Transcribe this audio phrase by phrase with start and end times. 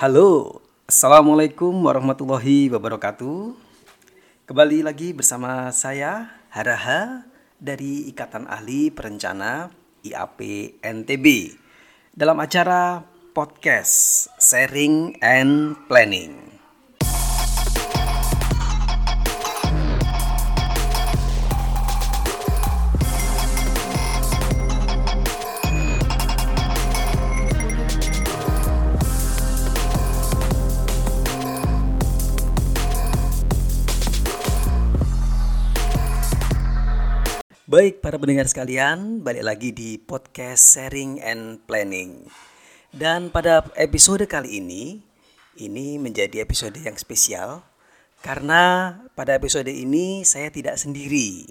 [0.00, 3.52] Halo, Assalamualaikum warahmatullahi wabarakatuh.
[4.48, 7.28] Kembali lagi bersama saya Haraha
[7.60, 9.68] dari Ikatan Ahli Perencana
[10.00, 10.40] IAP
[10.80, 11.52] NTB
[12.16, 13.04] dalam acara
[13.36, 16.59] podcast Sharing and Planning.
[37.70, 42.26] Baik para pendengar sekalian, balik lagi di podcast Sharing and Planning.
[42.90, 44.98] Dan pada episode kali ini,
[45.54, 47.62] ini menjadi episode yang spesial
[48.26, 51.46] karena pada episode ini saya tidak sendiri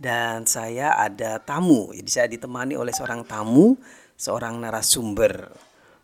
[0.00, 1.92] dan saya ada tamu.
[1.92, 3.76] Jadi saya ditemani oleh seorang tamu,
[4.16, 5.52] seorang narasumber.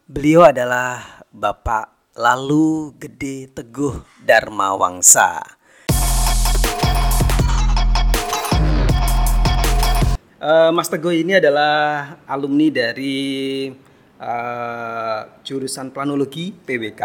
[0.05, 5.56] Beliau adalah Bapak Lalu Gede Teguh Dharma Wangsa.
[10.37, 13.73] Uh, Mas Teguh ini adalah alumni dari
[14.21, 17.03] uh, jurusan planologi PWK.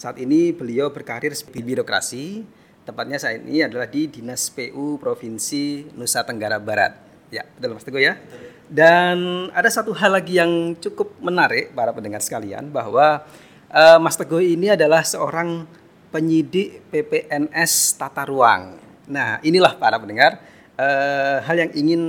[0.00, 2.40] Saat ini beliau berkarir di birokrasi.
[2.88, 6.96] Tepatnya saat ini adalah di Dinas PU Provinsi Nusa Tenggara Barat.
[7.28, 8.16] Ya, betul Mas Teguh ya.
[8.64, 13.28] Dan ada satu hal lagi yang cukup menarik para pendengar sekalian bahwa
[13.68, 15.68] uh, Mas Teguh ini adalah seorang
[16.08, 18.80] penyidik PPNS Tata Ruang.
[19.04, 20.40] Nah, inilah para pendengar
[20.82, 22.02] uh, hal yang ingin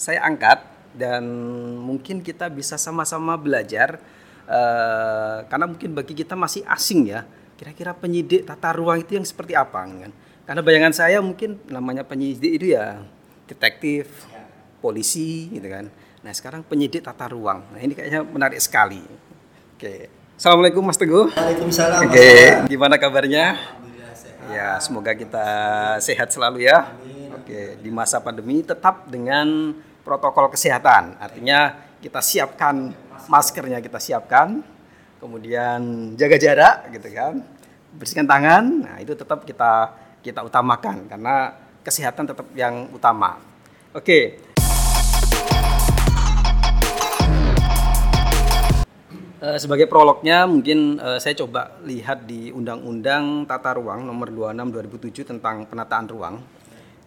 [0.00, 0.64] saya angkat
[0.96, 1.24] dan
[1.78, 4.00] mungkin kita bisa sama-sama belajar
[4.48, 7.28] uh, karena mungkin bagi kita masih asing ya
[7.58, 10.12] kira-kira penyidik tata ruang itu yang seperti apa kan?
[10.46, 13.02] Karena bayangan saya mungkin namanya penyidik itu ya
[13.50, 14.06] detektif
[14.78, 15.90] polisi gitu kan?
[16.22, 17.66] Nah sekarang penyidik tata ruang.
[17.74, 19.02] Nah ini kayaknya menarik sekali.
[19.74, 20.06] Oke.
[20.38, 21.34] Assalamualaikum mas teguh.
[21.34, 22.06] Waalaikumsalam.
[22.06, 22.30] Oke.
[22.70, 23.58] Gimana kabarnya?
[24.48, 25.46] Ya semoga kita
[25.98, 26.94] sehat selalu ya.
[26.94, 27.17] Amin.
[27.38, 29.70] Oke, di masa pandemi tetap dengan
[30.02, 31.22] protokol kesehatan.
[31.22, 31.70] Artinya
[32.02, 32.90] kita siapkan
[33.30, 34.58] maskernya kita siapkan,
[35.22, 37.38] kemudian jaga jarak gitu kan.
[37.94, 38.64] Bersihkan tangan.
[38.82, 41.54] Nah, itu tetap kita kita utamakan karena
[41.86, 43.38] kesehatan tetap yang utama.
[43.94, 44.42] Oke.
[49.38, 55.30] Uh, sebagai prolognya mungkin uh, saya coba lihat di Undang-Undang Tata Ruang nomor 26 2007
[55.30, 56.57] tentang penataan ruang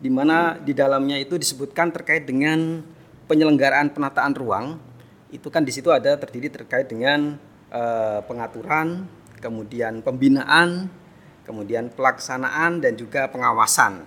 [0.02, 2.82] di mana di dalamnya itu disebutkan terkait dengan
[3.30, 4.82] penyelenggaraan penataan ruang.
[5.30, 7.38] Itu kan di situ ada terdiri terkait dengan
[7.70, 9.06] eh, pengaturan,
[9.40, 10.90] kemudian pembinaan,
[11.46, 14.04] kemudian pelaksanaan dan juga pengawasan.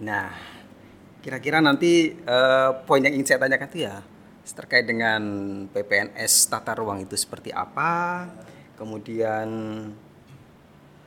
[0.00, 0.32] Nah,
[1.20, 3.96] kira-kira nanti eh, poin yang ingin saya tanyakan itu ya
[4.44, 5.22] terkait dengan
[5.72, 8.28] PPNS tata ruang itu seperti apa,
[8.76, 9.48] kemudian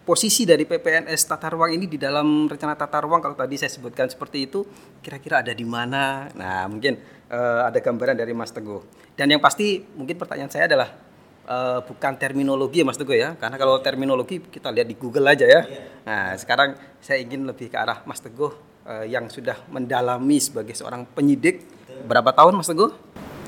[0.07, 4.07] posisi dari PPNS tata ruang ini di dalam rencana tata ruang kalau tadi saya sebutkan
[4.07, 4.63] seperti itu
[5.03, 6.31] kira-kira ada di mana?
[6.31, 6.95] Nah, mungkin
[7.28, 8.79] uh, ada gambaran dari Mas Teguh.
[9.19, 10.96] Dan yang pasti mungkin pertanyaan saya adalah
[11.44, 15.44] uh, bukan terminologi ya Mas Teguh ya, karena kalau terminologi kita lihat di Google aja
[15.44, 15.67] ya.
[16.07, 18.56] Nah, sekarang saya ingin lebih ke arah Mas Teguh
[18.88, 21.67] uh, yang sudah mendalami sebagai seorang penyidik.
[22.07, 22.96] Berapa tahun Mas Teguh?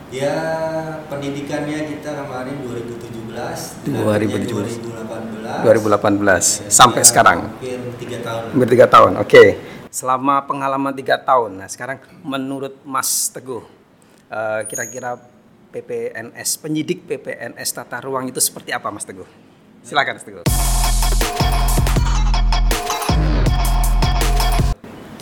[0.09, 0.34] Ya,
[1.06, 3.30] pendidikannya kita kemarin 2017,
[3.86, 4.81] 2017.
[4.81, 7.46] 2018, 2018 sampai sekarang.
[7.46, 8.44] Hampir tiga tahun.
[8.50, 9.12] Hampir tiga tahun.
[9.22, 9.30] Oke.
[9.30, 9.48] Okay.
[9.94, 11.62] Selama pengalaman tiga tahun.
[11.62, 13.62] Nah, sekarang menurut Mas Teguh,
[14.34, 15.22] uh, kira-kira
[15.69, 19.30] PPNS penyidik PPNS tata ruang itu seperti apa, Mas Teguh?
[19.86, 20.42] Silakan, Mas Teguh.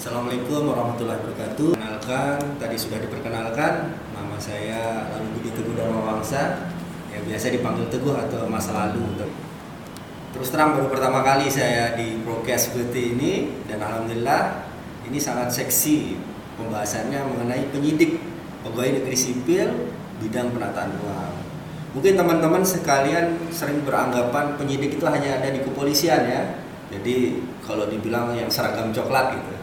[0.07, 1.75] Assalamualaikum warahmatullahi wabarakatuh.
[1.75, 6.71] Kenalkan, tadi sudah diperkenalkan nama saya Lalu Budi Teguh Dharma Wangsa
[7.11, 9.27] yang biasa dipanggil Teguh atau Masa Lalu
[10.31, 14.71] terus terang baru pertama kali saya di broadcast seperti ini dan alhamdulillah
[15.11, 16.15] ini sangat seksi
[16.55, 18.23] pembahasannya mengenai penyidik
[18.63, 19.91] pegawai negeri sipil
[20.23, 21.35] bidang penataan ruang
[21.91, 26.63] mungkin teman-teman sekalian sering beranggapan penyidik itu hanya ada di kepolisian ya.
[26.87, 29.56] Jadi kalau dibilang yang seragam coklat gitu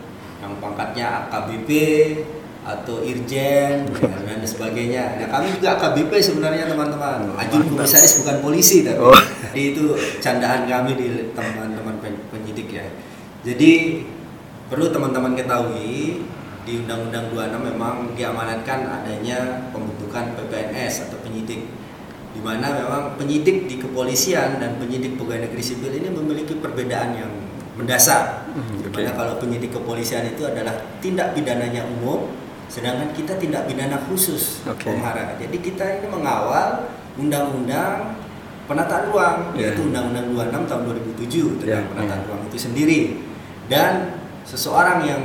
[0.44, 1.70] yang pangkatnya AKBP
[2.64, 3.88] atau irjen
[4.28, 5.20] dan sebagainya.
[5.20, 7.32] Nah kami juga AKBP sebenarnya teman-teman.
[7.36, 9.16] Ajun komisaris bukan polisi tapi oh.
[9.52, 11.96] jadi itu candaan kami di teman-teman
[12.28, 12.86] penyidik ya.
[13.44, 14.04] Jadi
[14.68, 16.24] perlu teman-teman ketahui
[16.64, 21.68] di Undang-Undang 26 memang diamanatkan adanya pembentukan PPNS atau penyidik
[22.34, 27.32] di mana memang penyidik di kepolisian dan penyidik pegawai negeri sipil ini memiliki perbedaan yang
[27.74, 28.46] mendasar.
[28.54, 29.10] Hmm, okay.
[29.10, 32.30] kalau penyidik kepolisian itu adalah tindak pidananya umum,
[32.74, 34.98] Sedangkan kita tindak pidana khusus, okay.
[35.38, 38.18] Jadi kita ini mengawal undang-undang
[38.64, 39.70] penataan ruang Yeah.
[39.70, 42.28] yaitu Undang-Undang 26 tahun 2007 tentang Yeah, penataan yeah.
[42.32, 43.00] ruang itu sendiri.
[43.68, 43.92] Dan
[44.42, 45.22] seseorang yang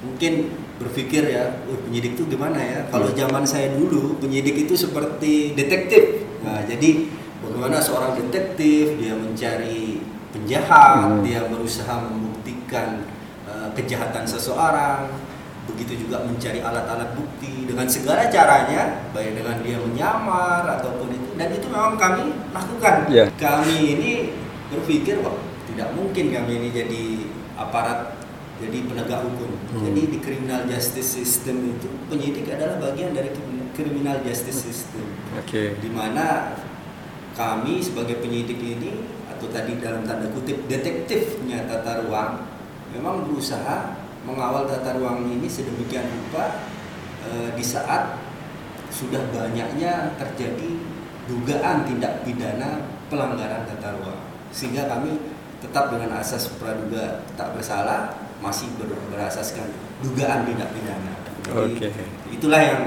[0.00, 2.80] mungkin berpikir ya, "Wah, penyidik itu gimana ya?
[2.88, 3.26] Kalau Yeah.
[3.26, 6.24] zaman saya dulu penyidik itu seperti detektif.
[6.46, 7.10] Nah, jadi
[7.42, 9.97] bagaimana seorang detektif dia mencari
[10.48, 11.20] penjahat, Hmm.
[11.20, 13.04] dia berusaha membuktikan
[13.48, 15.08] eh, kejahatan seseorang,
[15.68, 21.52] begitu juga mencari alat-alat bukti dengan segala caranya, baik dengan dia menyamar ataupun itu, dan
[21.52, 23.08] itu memang kami lakukan.
[23.08, 23.24] Ya.
[23.36, 24.12] Kami ini
[24.72, 25.36] berpikir, wah
[25.68, 27.04] tidak mungkin kami ini jadi
[27.56, 28.20] aparat,
[28.60, 29.52] jadi penegak hukum.
[29.52, 29.84] Hmm.
[29.84, 33.32] Jadi di criminal justice system itu penyidik adalah bagian dari
[33.72, 35.04] criminal justice system
[35.40, 35.78] Oke.
[35.78, 36.56] di mana
[37.38, 39.17] kami sebagai penyidik ini
[39.48, 42.44] tadi dalam tanda kutip detektifnya tata ruang
[42.90, 46.64] memang berusaha mengawal tata ruang ini sedemikian rupa
[47.24, 48.16] eh, di saat
[48.88, 50.70] sudah banyaknya terjadi
[51.28, 55.20] dugaan tindak pidana pelanggaran tata ruang sehingga kami
[55.60, 59.66] tetap dengan asas praduga tak bersalah masih ber- berasaskan
[60.00, 61.12] dugaan tindak pidana.
[61.42, 61.88] Jadi Oke.
[62.30, 62.82] itulah yang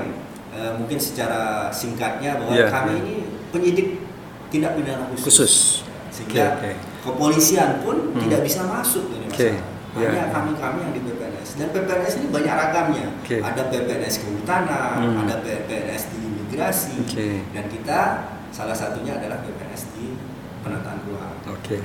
[0.56, 3.02] eh, mungkin secara singkatnya bahwa Iya, kami iya.
[3.04, 3.16] ini
[3.52, 3.88] penyidik
[4.48, 5.54] tindak pidana khusus, Khusus.
[6.12, 6.72] Sehingga Oke, oke.
[7.02, 8.22] kepolisian pun Hmm.
[8.22, 9.40] tidak bisa masuk ini masalah.
[9.42, 9.56] iya,
[9.92, 10.24] Hanya iya.
[10.30, 13.08] kami kami yang di PPNS dan PPNS ini banyak ragamnya.
[13.18, 13.38] Oke.
[13.40, 15.24] Ada PPNS kehutanan, Hmm.
[15.24, 17.30] ada PPNS di imigrasi, Oke.
[17.50, 18.00] dan kita
[18.50, 20.16] salah satunya adalah PPNS di
[20.62, 21.36] penataan ruang.
[21.50, 21.80] Oke,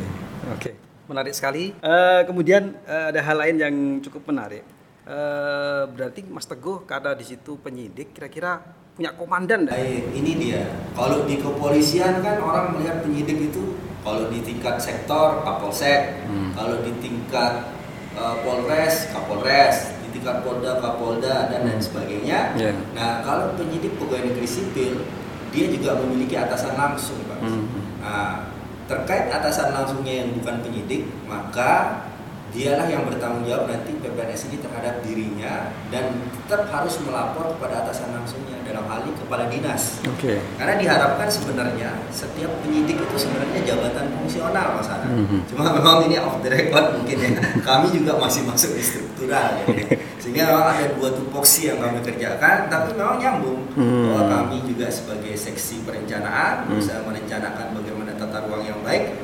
[0.49, 0.71] oke,
[1.07, 1.71] menarik sekali.
[1.73, 4.67] Eh, kemudian eh, ada hal lain yang cukup menarik.
[5.07, 8.59] Eh, berarti Mas Teguh karena di situ penyidik, kira-kira
[8.93, 9.65] punya komandan?
[9.65, 10.67] Baik, ini dia.
[10.93, 16.55] Kalau di kepolisian kan orang melihat penyidik itu kalau di tingkat sektor Kapolsek, Hmm.
[16.55, 17.75] kalau di tingkat
[18.15, 21.87] uh, Polres, Kapolres, di tingkat Polda, Kapolda dan lain Hmm.
[21.91, 22.55] sebagainya.
[22.55, 22.71] Ya.
[22.95, 25.03] Nah, kalau penyidik pegawai negeri sipil,
[25.51, 27.43] dia juga memiliki atasan langsung, Pak.
[27.43, 27.67] Hmm.
[27.99, 28.47] Nah,
[28.87, 32.07] terkait atasan langsungnya yang bukan penyidik, maka
[32.55, 36.15] dialah yang bertanggung jawab nanti PPNS ini terhadap dirinya dan
[36.47, 40.03] tetap harus melapor kepada atasan langsungnya dalam hal ini kepala dinas.
[40.05, 40.43] Oke.
[40.55, 45.07] Karena diharapkan sebenarnya setiap penyidik itu sebenarnya jabatan fungsional Mas Ara.
[45.07, 45.39] Mhm.
[45.47, 47.31] Cuma memang ini off the record mungkin ya.
[47.61, 49.67] Kami juga masih masuk di struktural ya.
[50.23, 54.09] Sehingga memang ada dua tupoksi yang kami kerjakan tapi memang nyambung Hmm.
[54.09, 56.75] bahwa kami juga sebagai seksi perencanaan Hmm.
[56.75, 59.15] berusaha merencanakan bagaimana tata ruang yang baik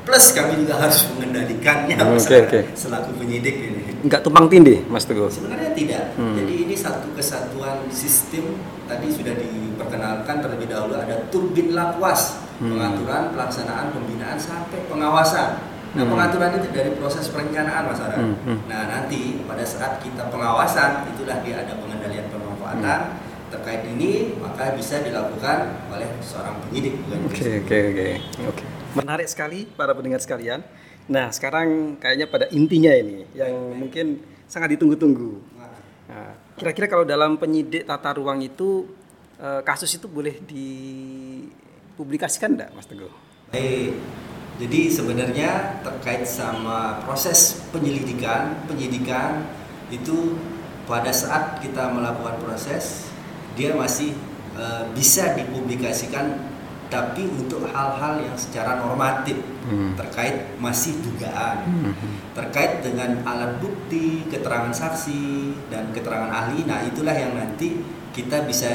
[0.00, 2.60] plus kami juga harus mengendalikannya Hmm, oke, Ara, oke.
[2.74, 3.82] selaku penyidik ini.
[4.02, 5.28] Nggak tumpang tindih, Mas Teguh.
[5.30, 6.16] Sebenarnya tidak.
[6.16, 6.34] Hmm.
[6.34, 6.49] Jadi
[6.80, 8.56] satu kesatuan sistem
[8.88, 12.76] tadi sudah diperkenalkan terlebih dahulu ada turbin lakwas Hmm.
[12.76, 15.64] pengaturan pelaksanaan pembinaan sampai pengawasan.
[15.96, 16.12] Nah Hmm.
[16.12, 18.20] pengaturan itu dari proses perencanaan mas Ara.
[18.20, 18.58] Hmm, hmm.
[18.68, 23.16] Nah nanti pada saat kita pengawasan itulah dia ada pengendalian pemanfaatan Hmm.
[23.48, 28.08] terkait ini maka bisa dilakukan oleh seorang penyidik Oke, oke, oke.
[28.44, 28.64] Oke.
[28.92, 30.60] Menarik sekali para pendengar sekalian.
[31.08, 35.32] Nah, sekarang kayaknya pada intinya ini yang mungkin sangat ditunggu-tunggu.
[35.56, 35.68] Nah,
[36.10, 38.84] Nah, kira-kira kalau dalam penyidik tata ruang itu
[39.40, 43.08] eh, kasus itu boleh dipublikasikan enggak, Mas Teguh?
[43.48, 43.96] Baik.
[44.60, 49.48] Jadi sebenarnya terkait sama proses penyelidikan, penyidikan
[49.88, 50.36] itu
[50.84, 53.08] pada saat kita melakukan proses
[53.56, 54.12] dia masih
[54.60, 56.49] eh, bisa dipublikasikan
[56.90, 59.92] tapi untuk hal-hal yang secara normatif Hmm.
[59.94, 61.62] terkait masih dugaan
[62.34, 66.64] terkait dengan alat bukti, keterangan saksi dan keterangan ahli.
[66.64, 67.78] Nah, itulah yang nanti
[68.10, 68.66] kita bisa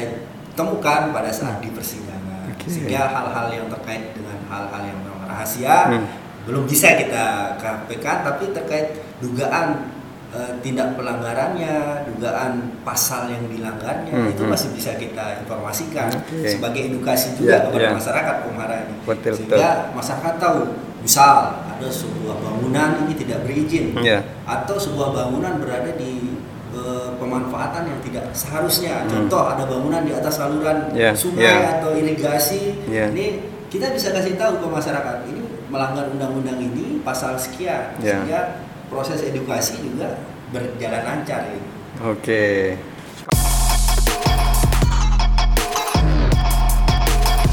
[0.54, 2.54] temukan pada saat di persidangan.
[2.54, 2.70] Oke.
[2.70, 6.06] Sehingga hal-hal yang terkait dengan hal-hal yang rahasia Hmm.
[6.46, 9.95] belum bisa kita KPK tapi terkait dugaan
[10.30, 11.76] eh, tindak pelanggarannya,
[12.08, 14.50] dugaan pasal yang dilanggarnya Hmm, itu hmm.
[14.50, 16.42] masih bisa kita informasikan Oke.
[16.46, 17.92] sebagai edukasi juga Ya, kepada ya.
[17.94, 18.94] masyarakat Pemara ini.
[19.04, 20.58] Betul, Sehingga masyarakat tahu,
[21.00, 24.24] misal ada sebuah bangunan ini tidak berizin Ya.
[24.44, 26.34] atau sebuah bangunan berada di
[26.76, 29.06] eh, pemanfaatan yang tidak seharusnya.
[29.06, 29.08] Hmm.
[29.08, 31.80] Contoh ada bangunan di atas saluran Ya, sungai ya.
[31.80, 32.84] atau irigasi.
[32.90, 33.08] Ya.
[33.08, 33.40] Ini
[33.72, 35.40] kita bisa kasih tahu ke masyarakat ini
[35.72, 38.20] melanggar undang-undang ini pasal sekian Ya.
[38.20, 38.40] sehingga
[38.86, 40.18] proses edukasi juga
[40.54, 41.62] berjalan lancar ini.
[42.06, 42.76] Oke.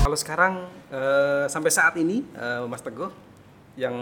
[0.03, 0.53] Kalau sekarang
[0.93, 3.09] eh, sampai saat ini eh, Mas Teguh
[3.73, 3.95] yang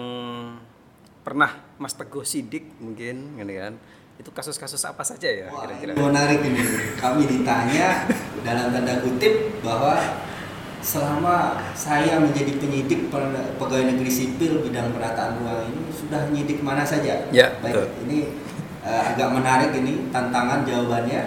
[1.24, 3.74] pernah Mas Teguh sidik mungkin gitu kan
[4.22, 5.98] itu kasus-kasus apa saja ya kira-kira?
[5.98, 6.62] ini menarik ini.
[6.94, 8.06] Kami ditanya
[8.46, 9.98] dalam tanda kutip bahwa
[10.82, 16.82] selama saya menjadi penyidik pe- pegawai negeri sipil bidang penataan ruang ini sudah nyidik mana
[16.82, 17.30] saja.
[17.30, 17.86] Ya, Baik, betul.
[18.10, 18.18] ini
[18.82, 21.22] eh, agak menarik ini tantangan jawabannya.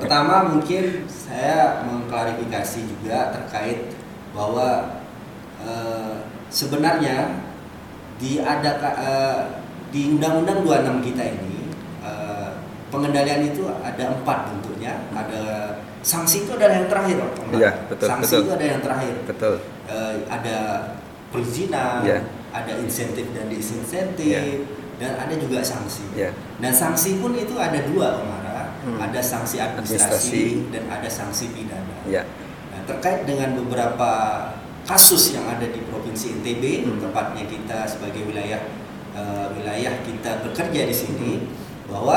[0.00, 3.92] Pertama mungkin saya mengklarifikasi juga terkait
[4.32, 4.98] bahwa
[5.60, 6.14] eh,
[6.48, 7.36] sebenarnya
[8.16, 9.40] di ada eh,
[9.92, 11.68] di Undang-Undang 26 kita ini
[12.00, 12.48] eh,
[12.88, 15.04] pengendalian itu ada empat bentuknya.
[15.12, 15.44] Ada
[16.06, 17.50] sanksi itu adalah yang terakhir, Om.
[17.58, 18.42] Iya, betul, Sanksi betul.
[18.46, 19.14] itu ada yang terakhir.
[19.26, 19.54] Betul.
[19.90, 20.56] Eh, ada
[21.34, 22.18] perizinan, Iya.
[22.54, 24.42] ada insentif dan disinsentif, Iya.
[25.02, 26.06] dan ada juga sanksi.
[26.14, 26.30] Ya.
[26.62, 28.78] Dan sanksi pun itu ada dua, Ara.
[28.86, 29.02] Hmm.
[29.02, 30.70] Ada sanksi administrasi, Administrasi.
[30.70, 31.96] dan ada sanksi pidana.
[32.06, 32.22] Ya.
[32.70, 34.10] Nah, terkait dengan beberapa
[34.86, 37.02] kasus yang ada di provinsi NTB, Hmm.
[37.02, 38.62] tepatnya kita sebagai wilayah
[39.16, 41.48] eh, wilayah kita bekerja di sini, Hmm.
[41.88, 42.16] bahwa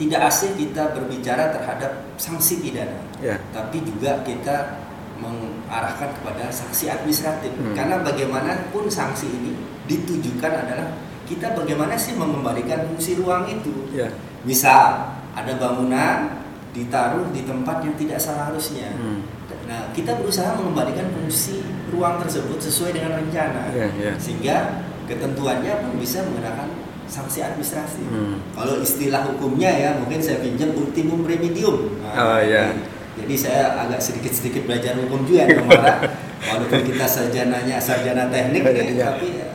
[0.00, 3.36] tidak asing kita berbicara terhadap sanksi pidana, Ya.
[3.52, 4.80] tapi juga kita
[5.20, 7.52] mengarahkan kepada sanksi administratif.
[7.52, 7.76] Hmm.
[7.76, 9.52] Karena bagaimanapun sanksi ini
[9.84, 10.96] ditujukan adalah
[11.28, 13.92] kita bagaimana sih mengembalikan fungsi ruang itu.
[13.92, 14.08] Ya.
[14.40, 16.40] Misal ada bangunan
[16.72, 18.96] ditaruh di tempat yang tidak seharusnya.
[18.96, 19.20] Hmm.
[19.68, 23.70] Nah, kita berusaha mengembalikan fungsi ruang tersebut sesuai dengan rencana.
[23.70, 24.12] Ya, ya.
[24.16, 28.06] Sehingga ketentuannya pun bisa menggunakan sanksi administrasi.
[28.06, 28.38] Hmm.
[28.54, 31.98] Kalau istilah hukumnya ya mungkin saya pinjam ultimum remedium.
[32.00, 32.70] Oh, iya.
[32.70, 32.82] Jadi,
[33.20, 36.08] jadi saya agak sedikit-sedikit belajar hukum juga kemarin.
[36.48, 39.04] Walaupun kita sarjananya sarjana teknik Oh, ya, jadi ya.
[39.12, 39.46] tapi ya.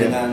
[0.00, 0.28] dengan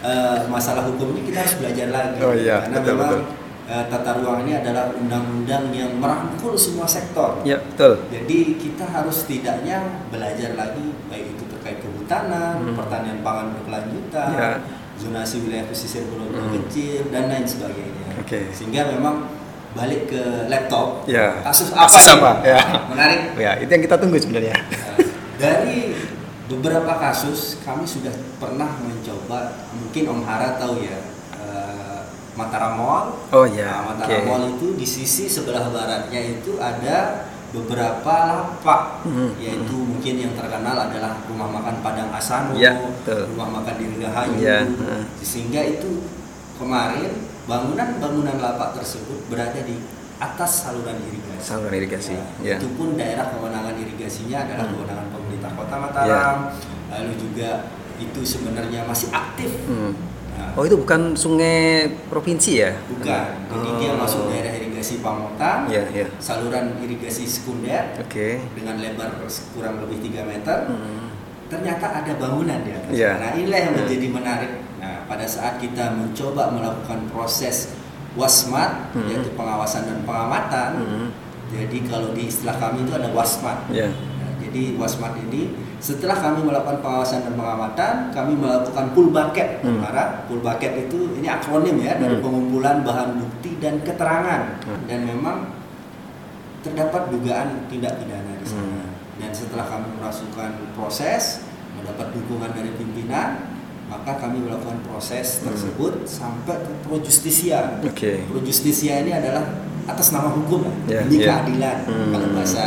[0.00, 2.18] eh, masalah hukum ini kita harus belajar lagi.
[2.22, 3.22] Oh, iya, Karena betul, memang betul.
[3.68, 7.42] eh, tata ruang ini adalah undang-undang yang merangkul semua sektor.
[7.44, 8.08] Ya, betul.
[8.08, 9.78] Jadi kita harus setidaknya
[10.08, 12.72] belajar lagi baik itu terkait kehutanan, Hmm.
[12.72, 14.50] pertanian pangan berkelanjutan, Ya.
[15.00, 16.52] Zonasi wilayah pesisir pulau Hmm.
[16.60, 18.20] kecil dan lain sebagainya.
[18.20, 18.52] Oke.
[18.52, 19.32] Sehingga memang
[19.72, 21.08] balik ke laptop.
[21.08, 21.40] Ya.
[21.40, 21.88] Kasus apa?
[21.88, 22.30] Kasus apa?
[22.44, 22.60] Ya.
[22.86, 23.20] Menarik.
[23.40, 24.52] Ya, itu yang kita tunggu sebenarnya.
[24.52, 24.96] Nah,
[25.40, 25.96] Dari
[26.46, 30.98] beberapa kasus kami sudah pernah mencoba, mungkin Om Hara tahu ya,
[31.32, 32.00] eh,
[32.36, 33.16] Mataram Mall.
[33.32, 33.88] Oh ya.
[33.88, 34.04] Nah, Oke.
[34.04, 39.34] Mataram Mall itu di sisi sebelah baratnya itu ada beberapa lapak, Hmm.
[39.36, 43.26] yaitu mungkin yang terkenal adalah rumah makan Padang Asano, Ya, betul.
[43.34, 44.58] rumah makan di Rahayu, Ya,
[45.18, 46.06] sehingga itu
[46.54, 47.10] kemarin
[47.44, 49.82] bangunan-bangunan lapak tersebut berada di
[50.16, 51.40] atas saluran irigasi.
[51.42, 52.56] Saluran irigasi, Nah, ya.
[52.60, 54.74] Itu pun daerah kewenangan irigasinya adalah Hmm.
[54.76, 56.38] kewenangan pemerintah Kota Mataram,
[56.88, 57.50] lalu juga
[57.96, 59.50] itu sebenarnya masih aktif.
[59.66, 59.92] Hmm.
[60.30, 62.72] Nah, Oh, itu bukan sungai provinsi ya?
[62.86, 63.24] Bukan.
[63.48, 63.98] Jadi dia Oh.
[63.98, 66.08] masuk daerah irigasi Pamotan, Ya, ya.
[66.16, 68.40] saluran irigasi sekunder Oke.
[68.56, 69.12] dengan lebar
[69.52, 70.72] kurang lebih 3 meter.
[70.72, 71.12] Hmm.
[71.52, 72.92] Ternyata ada bangunan di atas.
[72.96, 73.20] Iya.
[73.20, 73.84] Nah, inilah yang Hmm.
[73.84, 74.52] menjadi menarik.
[74.80, 77.76] Nah, pada saat kita mencoba melakukan proses
[78.16, 79.04] wasmat, Hmm.
[79.12, 80.70] yaitu pengawasan dan pengamatan.
[80.80, 81.08] Hmm.
[81.52, 83.68] Jadi kalau di istilah kami itu ada wasmat.
[83.68, 83.92] Ya.
[83.92, 89.64] Nah, jadi wasmat ini setelah kami melakukan pengawasan dan pengamatan, kami melakukan pull bucket.
[89.64, 89.80] Hmm.
[89.80, 92.22] Para pull bucket itu ini akronim ya dari Hmm.
[92.22, 94.60] pengumpulan bahan bukti dan keterangan.
[94.60, 94.84] Hmm.
[94.84, 95.48] Dan memang
[96.60, 98.84] terdapat dugaan tindak pidana di sana.
[98.84, 98.92] Hmm.
[99.16, 103.56] Dan setelah kami melakukan proses, mendapat dukungan dari pimpinan,
[103.88, 105.50] maka kami melakukan proses Hmm.
[105.50, 107.80] tersebut sampai ke pro justisia.
[107.80, 108.28] Oke.
[108.28, 109.48] Pro justisia ini adalah
[109.88, 111.40] atas nama hukum Ya, demi ya.
[111.40, 112.12] keadilan Hmm.
[112.12, 112.64] kalau bahasa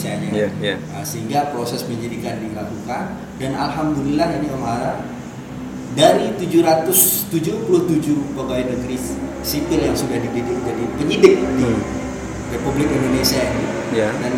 [0.00, 0.30] Indonesianya.
[0.32, 0.74] Ya, ya.
[0.90, 3.02] Nah, sehingga proses penyidikan dilakukan
[3.36, 4.92] dan alhamdulillah ini Om Hara
[5.92, 7.28] dari 777
[8.32, 8.96] pegawai negeri
[9.42, 11.80] sipil yang sudah dididik jadi penyidik di Hmm.
[12.50, 14.10] Republik Indonesia ini Ya.
[14.16, 14.32] dan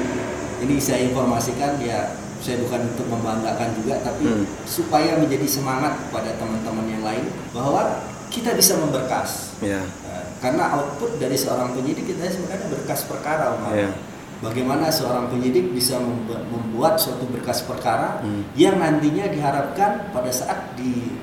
[0.61, 4.45] ini saya informasikan ya saya bukan untuk membanggakan juga tapi Hmm.
[4.64, 9.78] supaya menjadi semangat kepada teman-teman yang lain bahwa kita bisa memberkas Ya.
[9.78, 13.90] Nah, karena output dari seorang penyidik kita sebenarnya berkas perkara Om Hara.
[14.42, 18.42] Bagaimana seorang penyidik bisa membu- membuat suatu berkas perkara Hmm.
[18.52, 21.14] yang nantinya diharapkan pada saat di,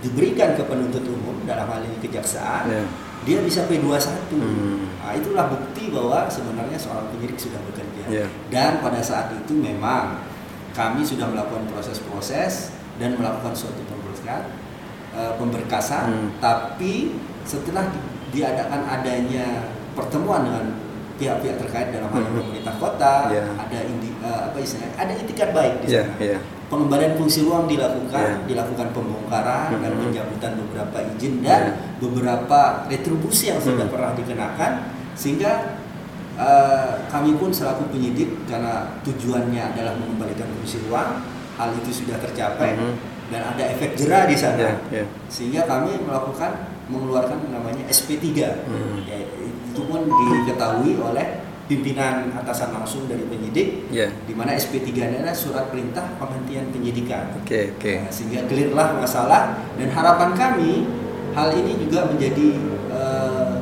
[0.00, 2.82] diberikan ke penuntut umum dalam hal ini kejaksaan, Ya.
[3.22, 4.36] dia bisa P21.
[4.36, 4.88] Hmm.
[4.98, 8.02] Nah, itulah bukti bahwa sebenarnya seorang penyidik sudah bekerja.
[8.08, 8.26] Ya.
[8.48, 10.24] Dan pada saat itu memang
[10.72, 14.48] kami sudah melakukan proses-proses dan melakukan suatu pemberkasan,
[15.12, 16.28] eh, pemberkasan Hmm.
[16.40, 17.12] tapi
[17.44, 18.04] setelah di-
[18.34, 20.66] diadakan adanya pertemuan dengan
[21.14, 22.34] pihak-pihak terkait dalam hal Mhm.
[22.36, 23.44] pemerintah kota, Ya.
[23.54, 26.14] ada indi, eh, apa istilahnya, ada itikat baik di Ya, sana.
[26.18, 26.38] ya.
[26.64, 28.46] Pengembalian fungsi ruang dilakukan, Ya.
[28.50, 30.00] dilakukan pembongkaran dan Mhm.
[30.10, 31.72] pencabutan beberapa izin dan Ya.
[32.02, 33.94] beberapa retribusi yang sudah Hmm.
[33.94, 34.72] pernah dikenakan
[35.14, 35.52] sehingga
[36.34, 41.22] eh, kami pun selaku penyidik karena tujuannya adalah mengembalikan fungsi ruang,
[41.54, 42.94] hal itu sudah tercapai Mhm.
[43.30, 45.04] dan ada efek jerah di sana Ya, ya.
[45.30, 49.06] sehingga kami melakukan mengeluarkan namanya SP3 Hmm.
[49.06, 49.22] Ya,
[49.74, 54.06] itu pun diketahui oleh pimpinan atasan langsung dari penyidik Ya.
[54.22, 57.92] di mana SP3 ini adalah surat perintah penghentian penyidikan Oke, oke.
[57.98, 59.42] Nah, sehingga clearlah masalah
[59.74, 60.86] dan harapan kami
[61.32, 62.48] hal ini juga menjadi
[62.88, 63.54] eh,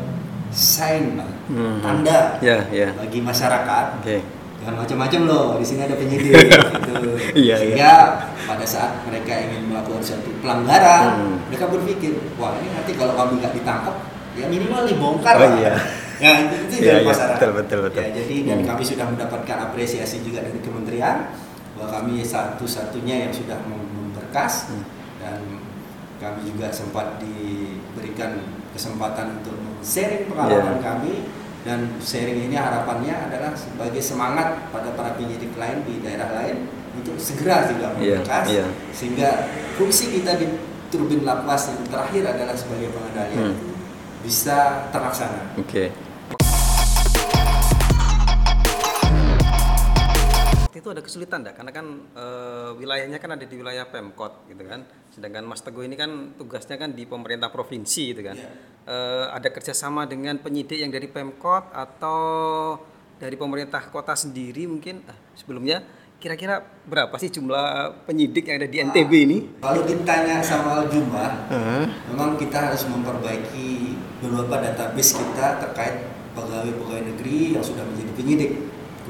[0.51, 1.81] sign Hmm.
[1.81, 2.93] tanda Ya, ya.
[2.93, 4.25] bagi masyarakat Oke.
[4.59, 6.33] jangan macam-macam loh di sini ada penyidik
[6.87, 7.93] gitu Iya, sehingga
[8.43, 11.37] pada saat mereka ingin melakukan suatu pelanggaran Hmm.
[11.47, 13.95] mereka berpikir wah ini nanti kalau kami nggak ditangkap
[14.33, 15.73] ya minimal dibongkar Oh, lah iya.
[16.23, 18.01] ya itu, Iya, dari iya, masyarakat betul, betul, betul.
[18.01, 18.69] ya jadi dan Hmm.
[18.71, 21.17] kami sudah mendapatkan apresiasi juga dari kementerian
[21.75, 24.87] bahwa kami satu-satunya yang sudah mem- memberkas Hmm.
[25.19, 25.39] dan
[26.17, 28.39] kami juga sempat diberikan
[28.71, 30.85] kesempatan untuk sharing pengalaman Iya.
[30.85, 31.13] kami
[31.63, 37.19] dan sharing ini harapannya adalah sebagai semangat pada para penyidik lain di daerah lain untuk
[37.19, 38.67] segera juga Iya, memberkas iya.
[38.91, 39.31] sehingga
[39.75, 40.47] fungsi kita di
[40.87, 43.73] turbin lapas yang terakhir adalah sebagai pengendalian Hmm.
[44.21, 45.57] bisa terlaksana.
[45.57, 45.91] Oke.
[45.91, 46.12] Waktu
[50.83, 51.63] itu ada kesulitan enggak?
[51.63, 51.87] Karena kan
[52.19, 54.83] eh, wilayahnya kan ada di wilayah Pemkot gitu kan.
[55.15, 58.35] Sedangkan Mas Teguh ini kan tugasnya kan di pemerintah provinsi gitu kan.
[58.35, 58.51] Iya.
[58.83, 62.19] Eh, ada kerjasama dengan penyidik yang dari Pemkot atau
[63.23, 65.87] dari pemerintah kota sendiri mungkin Ah, sebelumnya
[66.19, 69.39] kira-kira berapa sih jumlah penyidik yang ada di NTB ini?
[69.63, 71.51] Kalau ditanya sama jumlah,
[72.11, 78.51] memang kita harus memperbaiki beberapa database kita terkait pegawai-pegawai negeri yang sudah menjadi penyidik,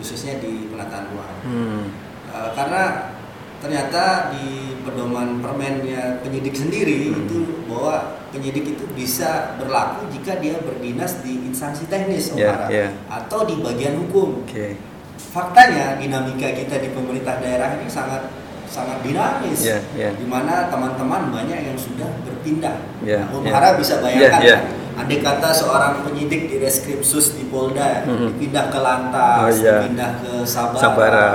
[0.02, 1.34] khususnya di penataan ruang.
[1.46, 1.82] Hmm.
[2.26, 3.14] Eh, karena
[3.62, 7.22] ternyata di pedoman permennya penyidik sendiri Hmm.
[7.22, 7.38] itu
[7.70, 12.86] bahwa penyidik itu bisa berlaku jika dia berdinas di instansi teknis Ya, Farah, ya.
[13.06, 14.42] atau di bagian hukum.
[14.42, 14.74] Oke.
[15.14, 18.26] Faktanya dinamika kita di pemerintah daerah ini sangat
[18.66, 20.10] sangat dinamis, Ya, ya.
[20.16, 22.80] di mana teman-teman banyak yang sudah berpindah.
[23.04, 23.52] Ya, Om ya.
[23.52, 24.58] Hara bisa bayangkan, Ya, ya.
[24.94, 28.36] Andai kata seorang penyidik di Reskrimsus di Polda Mhm.
[28.36, 29.76] dipindah ke Lantas, Oh, iya.
[29.80, 31.28] dipindah ke Sabara, Sabara.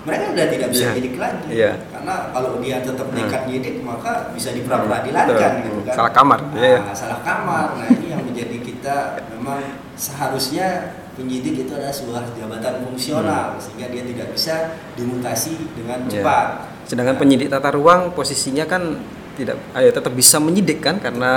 [0.00, 0.90] mereka udah tidak bisa Ya.
[0.94, 1.72] nyidik lagi, Ya.
[1.90, 3.16] karena kalau dia tetap Hmm.
[3.16, 5.28] nekat nyidik maka bisa diperadilankan
[5.60, 5.64] Betul.
[5.66, 5.94] gitu kan.
[5.94, 6.78] Salah kamar, Nah, ya.
[6.92, 7.66] salah kamar.
[7.76, 8.96] Nah ini yang menjadi kita
[9.32, 9.60] memang
[9.94, 10.68] seharusnya
[11.12, 14.54] penyidik itu adalah sebuah jabatan fungsional sehingga dia tidak bisa
[14.96, 16.08] dimutasi dengan Hmm.
[16.08, 16.24] Ya.
[16.24, 16.46] cepat.
[16.88, 18.98] Sedangkan penyidik tata ruang posisinya kan
[19.36, 21.32] tidak ayo tetap bisa menyidik kan karena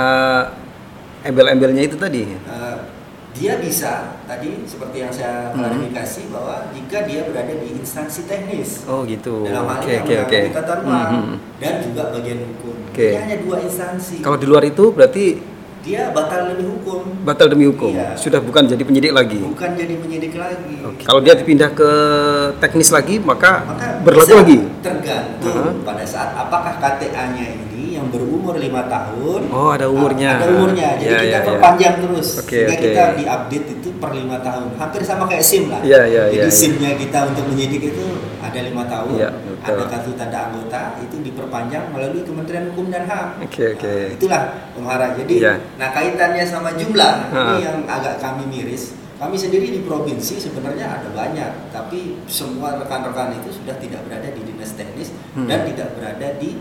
[1.24, 2.22] embel-embelnya itu tadi.
[2.28, 2.76] Eh,
[3.34, 5.58] dia bisa tadi seperti yang saya Hmm.
[5.58, 9.42] klarifikasi bahwa jika dia berada di instansi teknis Oh gitu.
[9.42, 11.36] dalam hal menangani tata ruang Mhm.
[11.58, 12.74] dan juga bagian hukum.
[12.86, 13.08] Oke.
[13.10, 14.22] Ini hanya dua instansi.
[14.22, 15.24] Kalau di luar itu berarti
[15.82, 17.90] dia batal demi hukum, batal demi hukum.
[17.90, 18.14] Iya.
[18.14, 19.42] Sudah bukan jadi penyidik lagi.
[19.42, 20.74] bukan jadi penyidik lagi.
[20.80, 21.02] Oke.
[21.02, 21.90] Kalau dia dipindah ke
[22.56, 24.58] teknis lagi maka, maka berlaku lagi.
[24.78, 25.84] tergantung Aha.
[25.84, 27.73] pada saat apakah KTA-nya ini
[28.04, 30.36] yang berumur lima tahun Oh, ada umurnya.
[30.36, 31.48] ada umurnya jadi Ya, kita ya, ya.
[31.48, 32.84] perpanjang terus Oke, sehingga oke.
[32.84, 36.44] kita diupdate itu per lima tahun hampir sama kayak SIM lah Iya, iya, jadi iya,
[36.44, 36.52] iya.
[36.52, 38.04] SIM-nya kita untuk menyidik itu
[38.38, 39.56] ada lima tahun betul.
[39.64, 43.88] ada kartu tanda anggota itu diperpanjang melalui Kementerian Hukum dan HAM Oke, oke.
[43.88, 44.42] Nah, itulah
[44.74, 45.54] Om Hara jadi Iya.
[45.74, 47.40] nah kaitannya sama jumlah Ha.
[47.50, 53.32] ini yang agak kami miris kami sendiri di provinsi sebenarnya ada banyak tapi semua rekan-rekan
[53.34, 55.46] itu sudah tidak berada di dinas teknis Hmm.
[55.46, 56.60] dan tidak berada di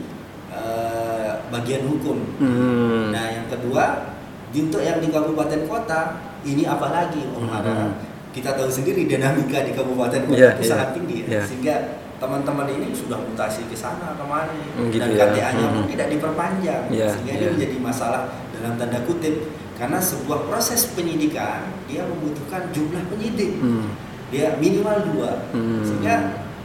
[0.49, 1.12] eh,
[1.49, 3.09] bagian hukum Hmm.
[3.09, 4.15] nah yang kedua
[4.49, 6.01] untuk yang di kabupaten kota
[6.43, 7.93] ini apalagi Om Hara Hmm.
[8.29, 10.69] kita tahu sendiri dinamika di kabupaten kota Iya, itu iya.
[10.69, 11.27] sangat tinggi ya.
[11.29, 11.41] Iya.
[11.43, 11.75] sehingga
[12.17, 15.25] teman-teman ini sudah mutasi ke sana kemari Hmm, gitu dan ya.
[15.27, 15.89] KTA-nya pun Hmm.
[15.89, 17.39] tidak diperpanjang Iya, sehingga iya.
[17.39, 19.35] ini menjadi masalah dalam tanda kutip
[19.73, 23.91] karena sebuah proses penyidikan dia membutuhkan jumlah penyidik Hmm.
[24.29, 25.81] dia minimal dua Hmm.
[25.81, 26.15] sehingga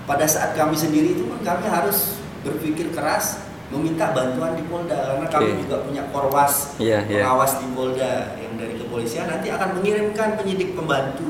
[0.04, 5.26] pada saat kami sendiri itu pun kami harus berpikir keras meminta bantuan di Polda karena
[5.28, 5.60] kami Oke.
[5.64, 7.22] juga punya korwas Iya, iya.
[7.24, 11.28] pengawas di Polda yang dari kepolisian nanti akan mengirimkan penyidik pembantu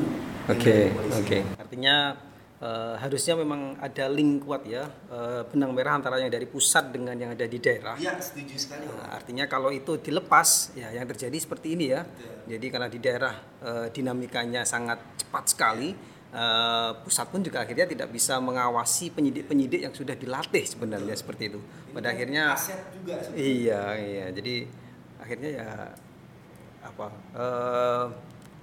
[0.49, 1.37] Oke, oke.
[1.61, 2.17] Artinya
[2.57, 4.81] eh, harusnya memang ada link kuat ya
[5.13, 7.93] eh, benang merah antara yang dari pusat dengan yang ada di daerah.
[8.01, 8.89] Iya setuju sekali.
[8.89, 12.01] Nah, artinya kalau itu dilepas, ya yang terjadi seperti ini ya.
[12.49, 15.93] Jadi karena di daerah eh, dinamikanya sangat cepat sekali,
[16.33, 21.61] eh, pusat pun juga akhirnya tidak bisa mengawasi penyidik-penyidik yang sudah dilatih sebenarnya seperti itu.
[21.89, 23.41] Pada akhirnya aset juga sebenarnya.
[23.41, 24.25] Iya, iya.
[24.31, 24.55] Jadi
[25.17, 25.69] akhirnya ya
[26.79, 27.07] apa?
[27.35, 28.03] eh,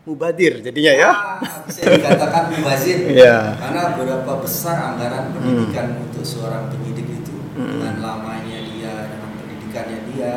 [0.06, 1.10] mubadir jadinya ya.
[1.10, 3.58] Ah, bisa dikatakan mubazir Iya.
[3.58, 10.30] karena berapa besar anggaran pendidikan untuk seorang penyidik itu dengan lamanya dia dengan pendidikannya dia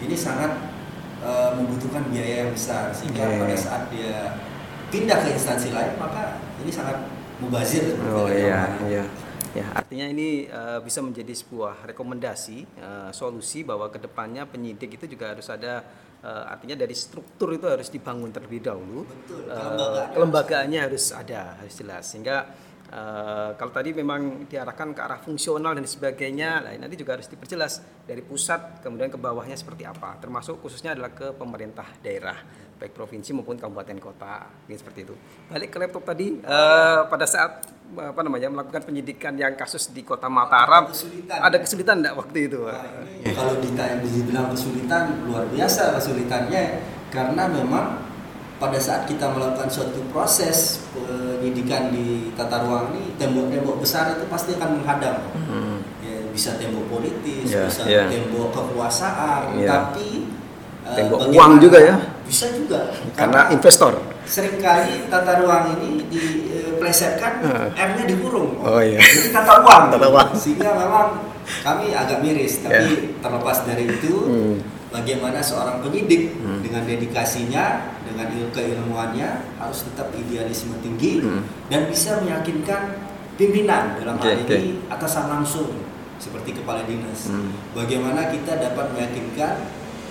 [0.00, 0.72] ini sangat
[1.20, 3.38] eh, membutuhkan biaya yang besar sehingga Oke.
[3.44, 4.40] pada saat dia
[4.88, 7.04] pindah ke instansi lain maka ini sangat
[7.38, 9.04] mubazir Oh iya, iya.
[9.50, 15.10] Ya, artinya ini eh, bisa menjadi sebuah rekomendasi eh, solusi bahwa ke depannya penyidik itu
[15.10, 15.82] juga harus ada
[16.22, 19.02] eh, artinya dari struktur itu harus dibangun terlebih dahulu.
[19.02, 22.06] Betul, kelembagaannya kelembagaannya harus ada, harus jelas.
[22.06, 22.46] Sehingga
[22.90, 28.04] eh, kalau tadi memang diarahkan ke arah fungsional dan sebagainya, nah, nanti juga harus diperjelas
[28.04, 30.18] dari pusat kemudian ke bawahnya seperti apa.
[30.18, 32.36] Termasuk khususnya adalah ke pemerintah daerah
[32.80, 35.14] baik provinsi maupun kabupaten kota, Ini seperti itu.
[35.52, 40.30] Balik ke laptop tadi, eh, pada saat apa namanya melakukan penyidikan yang kasus di Kota
[40.30, 40.86] Mataram.
[40.86, 41.38] Ada kesulitan.
[41.42, 42.60] Ada kesulitan enggak waktu itu?
[42.62, 42.86] Nah,
[43.18, 46.62] ini kalau ditanya dibilang kesulitan luar biasa kesulitannya
[47.10, 47.86] karena memang
[48.62, 50.84] pada saat kita melakukan suatu proses
[51.40, 55.80] penyidikan di tata ruang ini tembok-tembok besar itu pasti akan menghadang Hmm.
[55.98, 58.04] ya, bisa tembok politis Ya, bisa ya.
[58.06, 59.66] tembok kekuasaan Ya.
[59.66, 60.28] tapi
[60.84, 61.96] eh, Tembok bagaimana- uang juga ya?
[62.22, 63.96] bisa juga Karena investor.
[64.22, 67.68] sering kali tata ruang ini diplesetkan Eh.
[67.74, 69.00] R-nya dikurung Oh, iya.
[69.00, 70.30] jadi tata ruang Tata ruang.
[70.36, 71.08] sehingga memang
[71.64, 74.54] kami agak miris tapi terlepas dari itu Hmm.
[74.88, 76.60] bagaimana seorang penyidik Hmm.
[76.60, 77.64] dengan dedikasinya
[78.20, 81.40] dengan il- keilmuannya harus tetap idealisme tinggi Hmm.
[81.72, 83.00] dan bisa meyakinkan
[83.40, 85.72] pimpinan dalam Oke, hal ini atasan langsung
[86.20, 87.56] seperti kepala dinas Hmm.
[87.72, 89.64] bagaimana kita dapat meyakinkan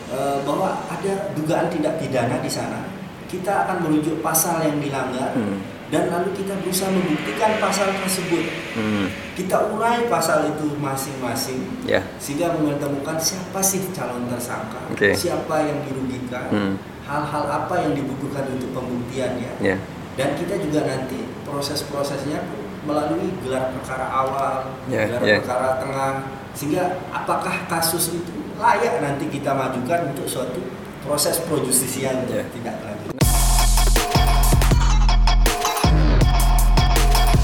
[0.09, 2.81] eh, bahwa ada dugaan tindak pidana di sana
[3.29, 5.61] kita akan merujuk pasal yang dilanggar Hmm.
[5.93, 8.41] dan lalu kita berusaha membuktikan pasal tersebut
[8.73, 9.05] Hmm.
[9.37, 12.01] kita urai pasal itu masing-masing Ya.
[12.17, 15.13] sehingga menemukan siapa sih calon tersangka, Oke.
[15.13, 16.73] siapa yang dirugikan, Hmm.
[17.09, 19.81] Hal-hal apa yang dibutuhkan untuk pembuktiannya, Ya.
[20.13, 22.45] dan kita juga nanti proses-prosesnya
[22.85, 25.37] melalui gelar perkara awal, Ya, gelar ya.
[25.41, 26.13] perkara tengah,
[26.53, 28.29] sehingga apakah kasus itu
[28.61, 30.61] layak nanti kita majukan untuk suatu
[31.01, 32.45] proses pro justisia untuk Ya.
[32.53, 33.17] tindak lanjut.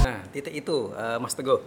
[0.06, 1.58] Nah, titik itu eh, Mas Teguh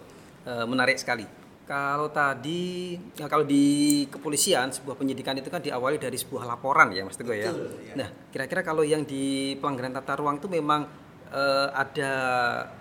[0.48, 1.28] eh, menarik sekali.
[1.70, 7.06] Kalau tadi nah, kalau di kepolisian sebuah penyidikan itu kan diawali dari sebuah laporan ya
[7.06, 7.54] Mas Teguh ya.
[7.54, 7.94] Betul, ya.
[7.94, 10.90] Nah, kira-kira kalau yang di pelanggaran tata ruang itu memang
[11.30, 12.12] eh, ada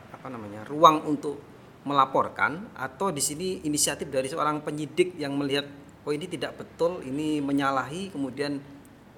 [0.10, 0.66] apa namanya?
[0.66, 1.38] ruang untuk
[1.86, 5.70] melaporkan atau di sini inisiatif dari seorang penyidik yang melihat
[6.02, 8.58] oh ini tidak betul, ini menyalahi kemudian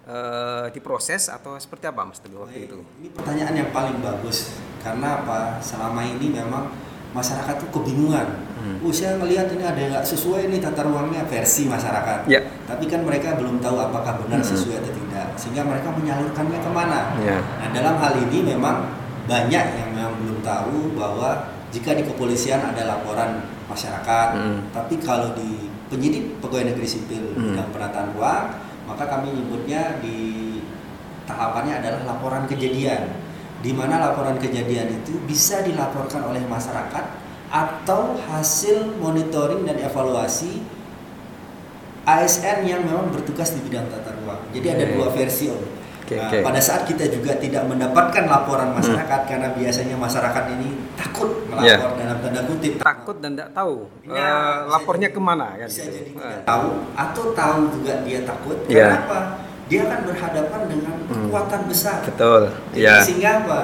[0.03, 2.84] eh, diproses atau seperti apa Mas Teguh waktu itu?
[2.99, 4.51] Ini pertanyaan yang paling bagus
[4.84, 5.63] karena apa?
[5.63, 8.28] Selama ini memang masyarakat tuh kebingungan.
[8.62, 8.78] Hmm.
[8.86, 12.30] Oh, saya melihat ini ada yang nggak sesuai nih tata ruangnya versi masyarakat.
[12.30, 12.39] Ya.
[12.69, 14.52] Tapi kan mereka belum tahu apakah benar Hmm.
[14.54, 17.00] sesuai atau tidak, sehingga mereka menyalurkannya ke mana.
[17.19, 17.38] Ya.
[17.41, 18.88] Nah, dalam hal ini memang
[19.28, 24.60] banyak yang memang belum tahu bahwa jika di kepolisian ada laporan masyarakat, Hmm.
[24.71, 27.52] tapi kalau di penyidik pegawai negeri sipil Hmm.
[27.52, 28.45] bidang penataan ruang,
[28.88, 30.17] maka kami nyebutnya di
[31.28, 33.08] tahapannya adalah laporan kejadian,
[33.62, 37.06] di mana laporan kejadian itu bisa dilaporkan oleh masyarakat
[37.47, 40.63] atau hasil monitoring dan evaluasi
[42.02, 44.41] ASN yang memang bertugas di bidang tata ruang.
[44.50, 44.93] Jadi ada Oke.
[44.97, 45.62] dua versi om.
[46.12, 46.43] Nah, oke.
[46.43, 51.95] Pada saat kita juga tidak mendapatkan laporan masyarakat karena biasanya masyarakat ini takut melapor Yeah.
[51.95, 52.74] dalam tanda kutip.
[52.84, 54.28] takut dan tidak tahu Ya, eh, bisa
[54.67, 55.95] lapornya jadi- ke mana kan Bisa gitu.
[55.95, 58.58] jadi Eh, tidak tahu atau tahu juga dia takut.
[58.67, 58.88] Iya.
[58.91, 59.19] Kenapa?
[59.71, 61.31] Dia akan berhadapan dengan Hmm.
[61.31, 62.03] kekuatan besar.
[62.03, 63.60] betul Jadi ya Sehingga apa?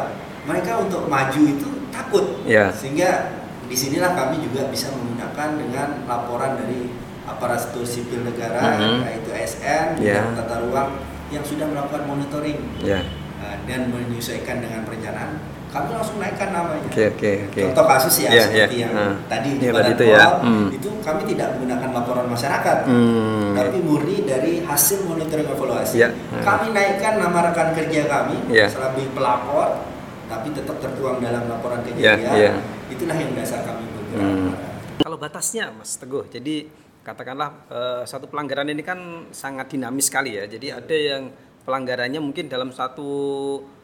[0.48, 2.26] Mereka untuk maju itu takut.
[2.48, 2.72] Ya.
[2.72, 3.36] Sehingga
[3.68, 6.88] di sinilah kami juga bisa menggunakan dengan laporan dari
[7.28, 9.04] aparatur sipil negara Mhm.
[9.04, 10.96] yaitu ASN dan tata ruang
[11.28, 13.04] yang sudah melakukan monitoring ya
[13.38, 16.88] Nah, dan menyesuaikan dengan perencanaan kami langsung naikkan namanya.
[16.88, 18.84] oke oke oke Contoh kasus ya Iya, seperti iya.
[18.84, 20.26] yang Nah, tadi di iya, Badan tadi itu ya.
[20.40, 20.68] Hmm.
[20.70, 25.96] itu kami tidak menggunakan laporan masyarakat, Hmm, tapi murni dari hasil monitoring evaluasi.
[25.98, 26.10] Iya.
[26.38, 28.68] Kami naikkan nama rekan kerja kami Iya.
[28.68, 29.84] selebih pelapor,
[30.26, 32.34] tapi tetap tertuang dalam laporan Iya, kejadian.
[32.34, 32.52] iya.
[32.88, 34.24] Itulah yang dasar kami bergerak.
[34.24, 34.52] Hmm.
[34.98, 36.66] kalau batasnya Mas Teguh jadi
[37.02, 38.98] katakanlah eh, satu pelanggaran ini kan
[39.30, 41.24] sangat dinamis sekali ya jadi ada yang
[41.62, 43.08] pelanggarannya mungkin dalam satu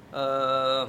[0.09, 0.83] eh,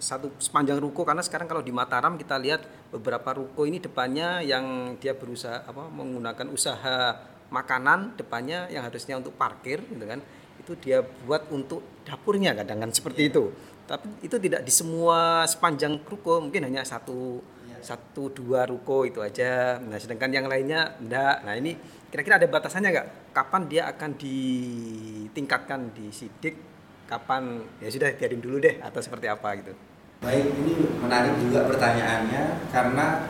[0.00, 4.96] satu sepanjang ruko karena sekarang kalau di Mataram kita lihat beberapa ruko ini depannya yang
[4.96, 7.20] dia berusaha apa menggunakan usaha
[7.52, 10.24] makanan depannya yang harusnya untuk parkir gitu kan.
[10.56, 13.52] Itu dia buat untuk dapurnya kadang kan seperti itu.
[13.84, 17.44] Tapi itu tidak di semua sepanjang ruko mungkin hanya satu
[17.80, 19.76] satu dua ruko itu aja.
[19.84, 21.44] Nah sedangkan yang lainnya enggak.
[21.44, 21.76] Nah ini
[22.08, 26.56] kira-kira ada batasannya nggak kapan dia akan ditingkatkan di sidik
[27.04, 27.60] kapan?
[27.84, 29.89] Ya sudah biarin dulu deh atau seperti apa gitu
[30.20, 33.24] Baik, ini menarik juga pertanyaannya karena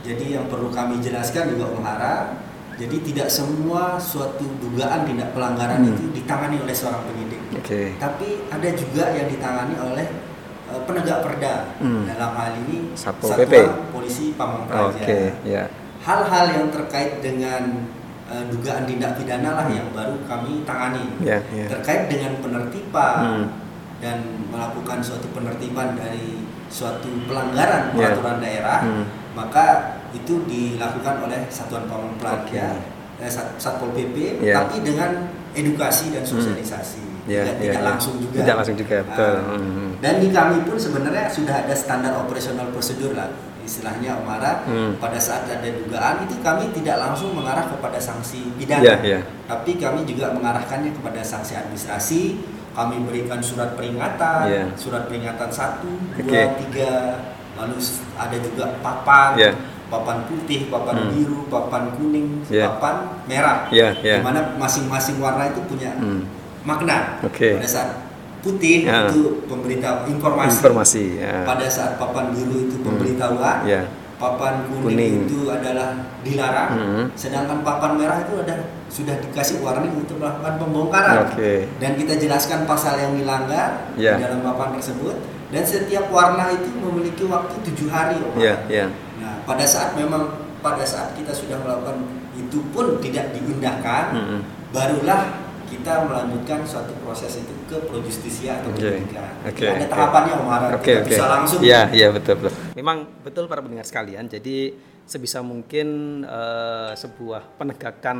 [0.00, 2.32] jadi yang perlu kami jelaskan juga Om Hara,
[2.74, 5.92] jadi tidak semua suatu dugaan tindak pelanggaran Hmm.
[5.92, 7.40] itu ditangani oleh seorang penyidik.
[7.54, 10.06] oke Tapi ada juga yang ditangani oleh
[10.72, 11.76] eh, penegak perda.
[11.76, 12.08] Hmm.
[12.08, 13.54] Dalam hal ini Satpol Satuan PP.
[13.92, 15.28] Polisi Pamong oke Praja.
[15.44, 15.62] ya
[16.00, 17.62] Hal-hal yang terkait dengan
[18.26, 21.04] eh, dugaan tindak pidana lah yang baru kami tangani.
[21.20, 23.46] ya ya Terkait dengan penertiban Hmm.
[24.02, 24.18] Dan
[24.50, 28.10] melakukan suatu penertiban dari suatu pelanggaran Ya.
[28.10, 29.04] peraturan daerah, Hmm.
[29.32, 29.66] maka
[30.10, 32.42] itu dilakukan oleh Satuan Pamong Praja,
[32.74, 33.22] Oke.
[33.22, 34.58] eh, Sat- Satpol PP, Ya.
[34.60, 37.14] tapi dengan edukasi dan sosialisasi.
[37.22, 37.86] Ya, tidak, ya, tidak ya.
[37.86, 38.36] langsung juga.
[38.42, 39.34] Tidak langsung juga, betul.
[39.38, 39.90] Nah, Hmm.
[40.02, 43.30] Dan di kami pun sebenarnya sudah ada standar operasional prosedur lah,
[43.62, 44.66] istilahnya Omara.
[44.66, 44.98] Hmm.
[44.98, 49.20] Pada saat ada dugaan itu kami tidak langsung mengarah kepada sanksi pidana, Ya, ya.
[49.46, 52.42] tapi kami juga mengarahkannya kepada sanksi administrasi.
[52.72, 54.64] Kami berikan surat peringatan, Ya.
[54.80, 56.92] surat peringatan satu, dua, tiga,
[57.52, 57.76] lalu
[58.16, 59.52] ada juga papan, Ya.
[59.92, 61.10] papan putih, papan Hmm.
[61.12, 62.72] biru, papan kuning, Ya.
[62.72, 63.68] papan merah.
[63.68, 64.20] Ya, ya.
[64.20, 66.24] Di mana masing-masing warna itu punya Hmm.
[66.64, 67.20] makna.
[67.20, 67.60] Oke.
[67.60, 67.90] Pada saat
[68.40, 69.12] putih Ya.
[69.12, 70.56] itu pemberitahu informasi.
[70.58, 71.04] Informasi.
[71.20, 71.44] Ya.
[71.44, 73.68] Pada saat papan biru itu pemberitahuan.
[73.68, 73.84] Ya.
[74.22, 75.14] Papan kuning, Kuning.
[75.26, 76.70] itu adalah dilarang.
[76.78, 77.04] Hmm.
[77.18, 78.54] Sedangkan papan merah itu ada
[78.86, 81.26] sudah dikasih warning untuk melakukan pembongkaran.
[81.26, 81.66] Oke.
[81.82, 84.14] Dan kita jelaskan pasal yang dilanggar Ya.
[84.14, 85.18] di dalam papan tersebut.
[85.50, 88.22] Dan setiap warna itu memiliki waktu tujuh hari.
[88.22, 88.38] Om.
[88.38, 88.86] Ya, ya.
[89.18, 94.40] Nah, pada saat memang pada saat kita sudah melakukan itu pun tidak diindahkan, Hmm.
[94.70, 98.84] barulah kita melanjutkan suatu proses itu ke pro justisia atau Oke.
[98.84, 99.32] penyidikan.
[99.48, 100.66] Oke, Jadi ada tahapannya Om Hara.
[100.76, 100.92] Kita oke.
[101.08, 101.60] bisa langsung.
[101.64, 102.52] Iya, iya betul, betul.
[102.76, 104.28] Memang betul para pendengar sekalian.
[104.28, 104.76] Jadi
[105.08, 105.88] sebisa mungkin
[106.22, 108.18] eh, sebuah penegakan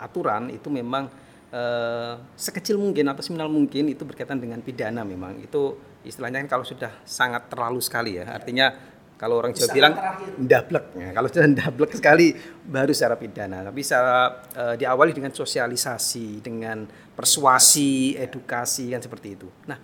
[0.00, 1.12] aturan itu memang
[1.52, 5.36] eh, sekecil mungkin atau seminimal mungkin itu berkaitan dengan pidana memang.
[5.44, 5.76] Itu
[6.08, 8.24] istilahnya kan kalau sudah sangat terlalu sekali ya.
[8.32, 8.72] Artinya
[9.18, 9.94] kalau orang Jawa bilang
[10.38, 11.10] ndablek ya.
[11.10, 13.66] Kalau sudah ndablek sekali baru secara pidana.
[13.66, 16.86] Tapi secara eh, diawali dengan sosialisasi, dengan
[17.18, 19.50] persuasi, edukasi kan seperti itu.
[19.66, 19.82] Nah,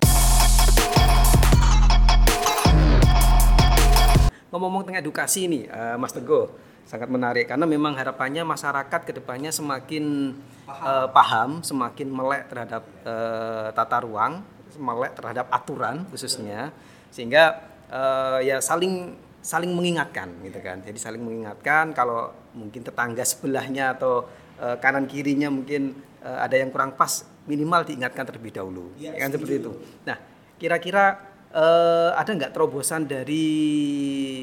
[4.55, 6.47] ngomong-ngomong tentang edukasi ini, eh, Mas Teguh
[6.87, 10.31] sangat menarik karena memang harapannya masyarakat ke depannya semakin
[10.71, 14.47] eh, paham, semakin melek terhadap eh, tata ruang,
[14.79, 16.71] melek terhadap aturan khususnya,
[17.11, 20.81] sehingga eh, ya saling saling mengingatkan gitu kan.
[20.81, 24.25] Jadi saling mengingatkan kalau mungkin tetangga sebelahnya atau
[24.57, 25.93] eh, kanan kirinya mungkin
[26.25, 29.73] eh, ada yang kurang pas, minimal diingatkan terlebih dahulu, ya kan seperti itu.
[30.09, 30.17] Nah,
[30.57, 31.21] kira-kira
[31.53, 33.45] eh, ada nggak terobosan dari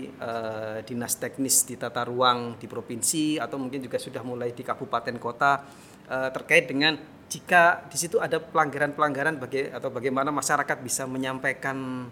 [0.06, 5.18] eh, dinas teknis di tata ruang di provinsi atau mungkin juga sudah mulai di kabupaten
[5.18, 5.66] kota
[6.06, 6.94] eh, terkait dengan
[7.32, 12.06] jika di situ ada pelanggaran-pelanggaran baga- atau bagaimana masyarakat bisa menyampaikan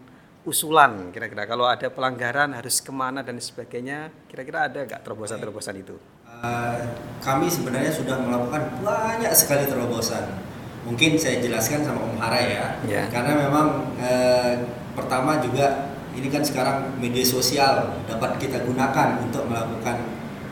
[0.50, 5.96] usulan kira-kira kalau ada pelanggaran harus ke mana dan sebagainya kira-kira ada nggak terobosan-terobosan itu?
[6.26, 6.82] Eh,
[7.22, 10.42] kami sebenarnya sudah melakukan banyak sekali terobosan.
[10.90, 12.66] Mungkin saya jelaskan sama Om Hara ya.
[12.90, 13.04] Ya.
[13.14, 14.66] Karena memang eh,
[14.98, 20.02] pertama juga ini kan sekarang media sosial dapat kita gunakan untuk melakukan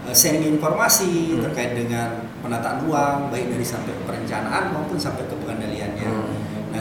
[0.06, 1.42] eh, sharing informasi Hmm.
[1.50, 6.06] terkait dengan penataan ruang baik dari sampai perencanaan maupun sampai ke pengendaliannya.
[6.06, 6.37] Hmm.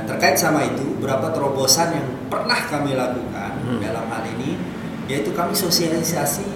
[0.06, 3.82] Terkait sama itu, beberapa terobosan yang pernah kami lakukan Hmm.
[3.82, 4.54] dalam hal ini
[5.06, 6.46] yaitu kami sosialisasi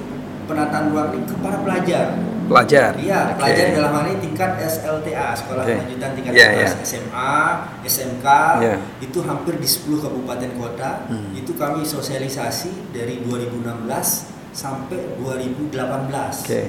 [0.47, 2.07] penataan ruang ini kepada pelajar.
[2.51, 2.99] Pelajar.
[2.99, 3.35] Iya, Oke.
[3.39, 5.75] pelajar dalam hal ini tingkat SLTA, sekolah Oke.
[5.79, 6.83] lanjutan tingkat Iya, atas, iya.
[6.83, 7.35] SMA,
[7.87, 8.27] SMK,
[8.59, 8.75] Iya.
[8.99, 11.07] itu hampir di 10 kabupaten kota.
[11.07, 11.31] Hmm.
[11.31, 16.43] Itu kami sosialisasi dari 2016 sampai 2018.
[16.43, 16.63] Oke.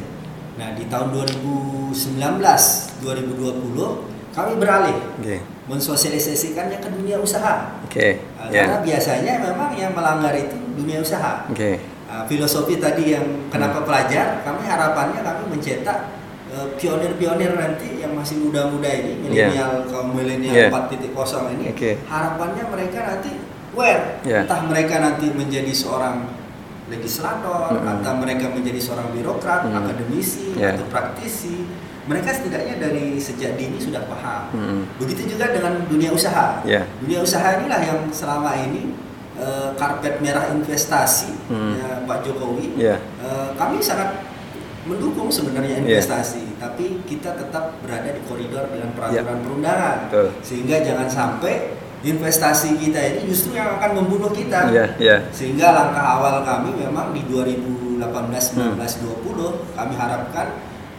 [0.61, 5.37] Nah, di tahun 2019, 2020 kami beralih Oke.
[5.67, 7.75] mensosialisasikannya ke dunia usaha.
[7.85, 8.23] Oke.
[8.39, 8.67] Nah, Ya.
[8.67, 11.47] Karena biasanya memang yang melanggar itu dunia usaha.
[11.47, 11.79] Oke.
[12.07, 15.99] Nah, filosofi tadi yang kenapa pelajar, kami harapannya kami mencetak
[16.51, 20.67] eh, pionir-pionir nanti yang masih muda-muda ini, milenial kaum milenial Yeah.
[20.67, 21.95] 4.0 ini, Oke.
[22.03, 23.31] harapannya mereka nanti
[23.71, 24.43] aware, Yeah.
[24.43, 26.27] entah mereka nanti menjadi seorang
[26.91, 28.03] legislator, Mm-mm.
[28.03, 29.79] atau mereka menjadi seorang birokrat, Mm.
[29.79, 30.75] akademisi, Yeah.
[30.75, 34.49] atau praktisi, mereka setidaknya dari sejak dini sudah paham.
[34.53, 34.81] Mm-mm.
[34.97, 36.61] Begitu juga dengan dunia usaha.
[36.65, 36.85] Ya.
[36.97, 38.93] Dunia usaha inilah yang selama ini
[39.37, 41.73] eh, karpet merah investasi Hmm.
[41.73, 42.77] ya, Pak Jokowi.
[42.77, 42.99] Ya.
[43.17, 44.21] Eh, kami sangat
[44.81, 46.01] mendukung sebenarnya Iya.
[46.01, 49.43] investasi, tapi kita tetap berada di koridor dengan peraturan Ya.
[49.45, 49.97] perundangan.
[50.09, 50.27] Betul.
[50.41, 54.73] Sehingga jangan sampai investasi kita ini justru yang akan membunuh kita.
[54.73, 55.17] Iya, iya.
[55.29, 60.47] Sehingga langkah awal kami memang di 2018, 19, 20 kami harapkan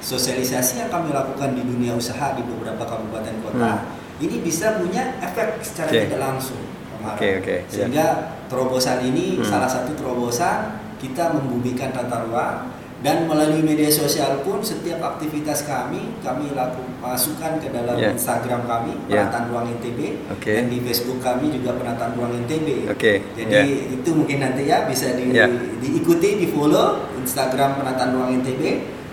[0.02, 4.20] sosialisasi yang kami lakukan di dunia usaha di beberapa kabupaten kota Hmm.
[4.20, 6.00] ini bisa punya efek secara Oke.
[6.04, 6.62] tidak langsung.
[7.02, 7.66] Oke, oke, ya.
[7.66, 8.06] Sehingga
[8.46, 9.46] terobosan ini Hmm.
[9.46, 12.70] salah satu terobosan kita membumikan tata ruang
[13.02, 18.14] dan melalui media sosial pun setiap aktivitas kami kami laku masukkan ke dalam Ya.
[18.14, 19.26] Instagram kami Ya.
[19.26, 20.54] penataan ruang NTB Oke.
[20.54, 22.86] dan di Facebook kami juga penataan ruang NTB.
[22.86, 23.62] Oke, Jadi ya.
[23.98, 25.50] itu mungkin nanti ya bisa di, Ya.
[25.82, 28.62] diikuti di follow Instagram penataan ruang NTB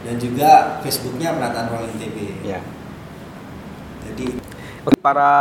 [0.03, 2.17] dan juga Facebooknya penataan ruang NTB.
[2.47, 2.59] Ya.
[4.07, 4.27] Jadi
[4.87, 5.31] Oke, para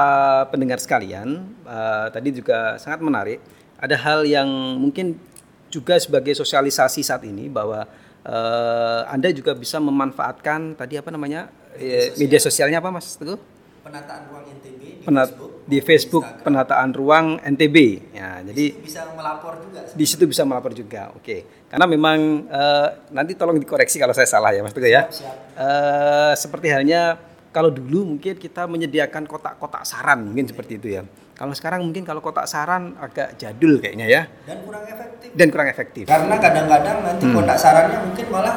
[0.51, 3.39] pendengar sekalian, eh, tadi juga sangat menarik.
[3.79, 4.51] Ada hal yang
[4.83, 5.15] mungkin
[5.71, 7.87] juga sebagai sosialisasi saat ini bahwa
[8.27, 13.58] eh, Anda juga bisa memanfaatkan tadi apa namanya eh, media sosialnya apa Mas Teguh?
[13.89, 16.45] Penataan ruang NTB di Penat, Facebook, di Facebook Instagram.
[16.45, 17.77] penataan ruang NTB.
[18.13, 19.81] Ya, jadi bisa melapor juga.
[19.89, 21.09] di situ bisa melapor juga.
[21.13, 21.37] Oke.
[21.67, 25.09] Karena memang eh, nanti tolong dikoreksi kalau saya salah ya Mas Teguh ya.
[25.09, 25.37] Siap.
[25.55, 27.17] Eh, seperti halnya
[27.49, 31.03] kalau dulu mungkin kita menyediakan kotak-kotak saran mungkin seperti itu ya.
[31.33, 35.29] Kalau sekarang mungkin kalau kotak saran agak jadul kayaknya ya Dan kurang efektif.
[35.33, 36.05] dan kurang efektif.
[36.05, 37.35] Karena kadang-kadang nanti Hmm.
[37.35, 38.57] kotak sarannya mungkin malah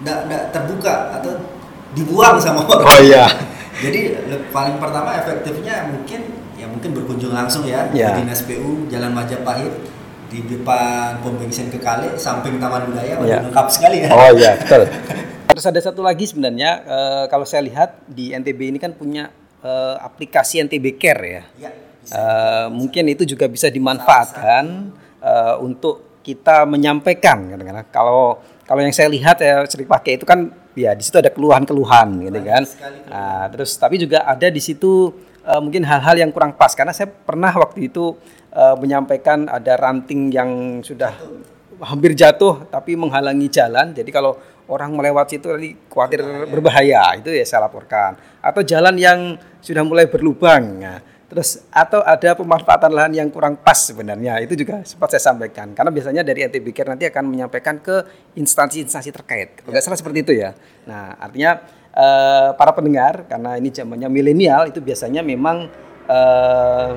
[0.00, 1.32] tidak terbuka atau
[1.90, 2.86] dibuang sama orang.
[2.86, 3.26] Oh iya.
[3.78, 4.00] Jadi
[4.50, 6.20] paling pertama efektifnya mungkin
[6.58, 8.12] ya mungkin berkunjung langsung ya Ya.
[8.12, 9.72] di Dinas PU Jalan Majapahit
[10.26, 13.40] di depan pom bensin Kekale samping Taman Budaya Ya.
[13.40, 14.10] lengkap sekali ya.
[14.10, 14.84] Oh iya, betul.
[15.50, 19.30] Terus ada satu lagi sebenarnya eh, kalau saya lihat di NTB ini kan punya
[19.60, 21.42] eh, aplikasi NTB Care ya.
[21.58, 21.70] Ya,
[22.02, 22.14] bisa.
[22.14, 24.64] Eh, mungkin itu juga bisa dimanfaatkan
[25.18, 27.86] eh, untuk kita menyampaikan kadang-kadang.
[27.90, 32.08] Kalau kalau yang saya lihat ya sering pakai itu kan ya di situ ada keluhan-keluhan
[32.30, 32.62] gitu kan.
[32.66, 33.10] sekali keluhan.
[33.10, 37.10] Nah, terus tapi juga ada di situ eh, mungkin hal-hal yang kurang pas karena saya
[37.10, 38.14] pernah waktu itu
[38.54, 41.14] eh, menyampaikan ada ranting yang sudah
[41.80, 43.96] hampir jatuh tapi menghalangi jalan.
[43.96, 44.36] Jadi kalau
[44.70, 48.14] orang melewati situ tadi khawatir berbahaya itu ya saya laporkan.
[48.38, 50.64] Atau jalan yang sudah mulai berlubang.
[50.78, 50.98] Nah,
[51.30, 54.42] terus atau ada pemanfaatan lahan yang kurang pas sebenarnya?
[54.42, 55.70] Itu juga sempat saya sampaikan.
[55.72, 58.02] Karena biasanya dari NTB Care nanti akan menyampaikan ke
[58.34, 59.62] instansi-instansi terkait.
[59.62, 60.58] Kalau nggak salah seperti itu ya.
[60.90, 61.62] Nah artinya
[61.94, 65.70] eh, para pendengar karena ini zamannya milenial itu biasanya memang
[66.10, 66.90] eh,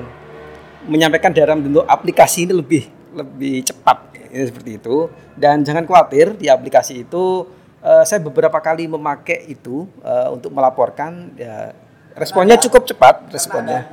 [0.90, 2.82] menyampaikan dalam bentuk aplikasi ini lebih
[3.14, 4.10] lebih cepat.
[4.34, 5.06] Ya, seperti itu.
[5.38, 7.46] Dan jangan khawatir di aplikasi itu
[7.86, 11.70] eh, saya beberapa kali memakai itu eh, untuk melaporkan ya,
[12.14, 13.90] responnya cukup cepat responnya.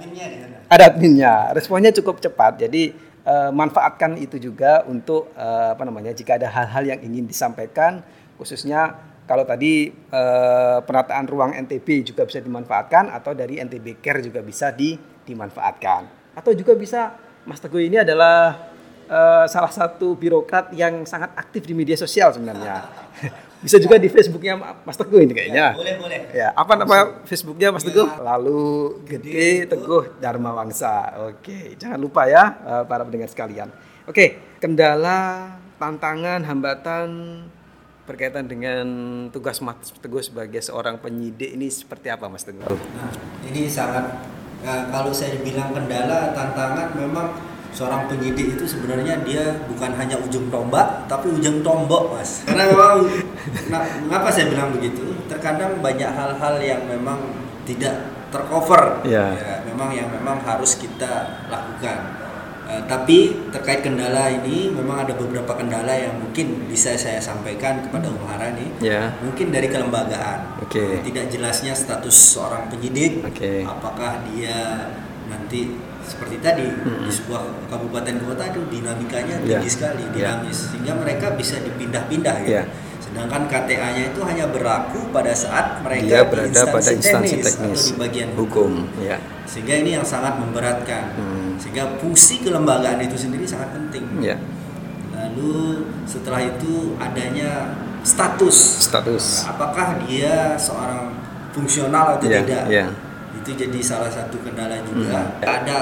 [0.72, 1.52] ada adminnya.
[1.52, 2.64] Responnya cukup cepat.
[2.64, 8.00] Jadi eh, manfaatkan itu juga untuk eh, apa namanya jika ada hal-hal yang ingin disampaikan
[8.40, 8.96] khususnya
[9.28, 14.72] kalau tadi eh, penataan ruang NTB juga bisa dimanfaatkan atau dari NTB Care juga bisa
[14.72, 14.96] di,
[15.28, 16.34] dimanfaatkan.
[16.38, 18.72] Atau juga bisa Mas Teguh ini adalah
[19.12, 22.88] eh, salah satu birokrat yang sangat aktif di media sosial sebenarnya
[23.62, 26.19] bisa juga di Facebooknya Mas Teguh ini kayaknya Boleh, boleh.
[26.34, 28.10] Ya, apa nama Facebooknya Mas Teguh?
[28.17, 28.62] Lalu
[29.06, 31.30] Gede Teguh Dharma Wangsa.
[31.30, 33.69] Oke, jangan lupa ya eh, para pendengar sekalian.
[34.10, 37.10] Oke, kendala, tantangan, hambatan
[38.10, 38.86] berkaitan dengan
[39.30, 42.65] tugas Mas Teguh sebagai seorang penyidik ini seperti apa Mas Teguh?
[42.65, 43.13] Nah,
[43.45, 44.10] ini sangat
[44.65, 50.52] eh, kalau saya bilang kendala, tantangan memang seorang penyidik itu sebenarnya dia bukan hanya ujung
[50.52, 52.96] tombak tapi ujung tombok mas karena memang
[53.72, 57.20] nah, mengapa saya bilang begitu terkadang banyak hal-hal yang memang
[57.64, 57.96] tidak
[58.32, 59.32] tercover Ya.
[59.36, 62.22] ya, memang yang memang harus kita lakukan
[62.72, 68.08] Eh, tapi terkait kendala ini memang ada beberapa kendala yang mungkin bisa saya sampaikan kepada
[68.08, 69.12] Om Harani Ya.
[69.20, 71.04] mungkin dari kelembagaan Oke.
[71.04, 73.68] tidak jelasnya status seorang penyidik Oke.
[73.68, 74.88] apakah dia
[75.28, 79.58] nanti seperti tadi di sebuah kabupaten kota itu dinamikanya Ya.
[79.58, 80.36] tinggi sekali Ya.
[80.36, 82.56] dinamis sehingga mereka bisa dipindah-pindah gitu.
[82.56, 82.66] Ya.
[83.02, 87.76] sedangkan KTA-nya itu hanya berlaku pada saat mereka Dia di berada pada instansi teknis, teknis
[87.76, 88.72] atau di bagian hukum.
[88.98, 89.18] Ya.
[89.44, 91.60] sehingga ini yang sangat memberatkan Hmm.
[91.60, 94.40] sehingga fungsi kelembagaan itu sendiri sangat penting Ya.
[95.12, 99.44] lalu setelah itu adanya status Status.
[99.44, 101.12] apakah dia seorang
[101.52, 102.86] fungsional atau Ya, tidak ya.
[103.34, 105.44] Itu jadi salah satu kendala juga Hmm.
[105.44, 105.80] ada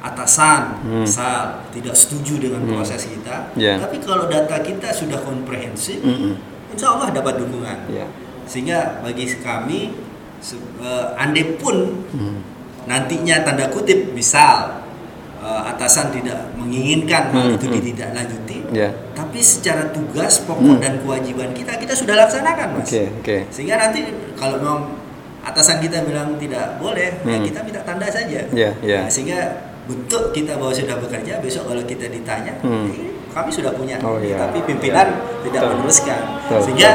[0.00, 1.04] atasan Hmm.
[1.04, 3.76] misal tidak setuju dengan proses kita Ya.
[3.76, 6.36] tapi kalau data kita sudah komprehensif Mm-mm.
[6.70, 8.08] insya Allah dapat dukungan Ya.
[8.44, 9.92] sehingga bagi kami
[10.80, 12.40] eh, andai pun Hmm.
[12.84, 14.80] nantinya tanda kutip misal
[15.36, 17.76] eh, atasan tidak menginginkan hal Hmm, itu hmm.
[17.76, 18.88] ditindaklanjuti Ya.
[19.12, 20.80] tapi secara tugas pokok Hmm.
[20.80, 23.36] dan kewajiban kita kita sudah laksanakan mas Oke, oke.
[23.48, 24.99] sehingga nanti kalau memang
[25.42, 27.42] atasan kita bilang tidak boleh ya Hmm.
[27.42, 28.98] kita minta tanda saja Ya, ya.
[29.02, 29.40] Nah, sehingga
[29.84, 32.86] bentuk kita bahwa sudah bekerja besok kalau kita ditanya Hmm.
[32.86, 34.36] "Eh, kami sudah punya Oh, iya.
[34.38, 35.42] tapi pimpinan Iya.
[35.44, 35.72] tidak Betul.
[35.74, 36.90] meneruskan Betul, sehingga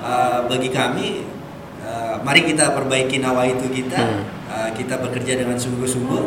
[0.00, 1.06] uh, bagi kami
[1.80, 4.22] uh, mari kita perbaiki nawa itu kita Hmm.
[4.46, 6.24] Uh, kita bekerja dengan sungguh-sungguh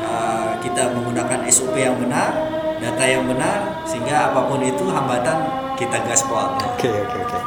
[0.00, 2.32] Uh, kita menggunakan SOP yang benar
[2.78, 5.36] data yang benar sehingga apa pun itu hambatan
[5.74, 7.38] kita gaspol Oke, oke, oke.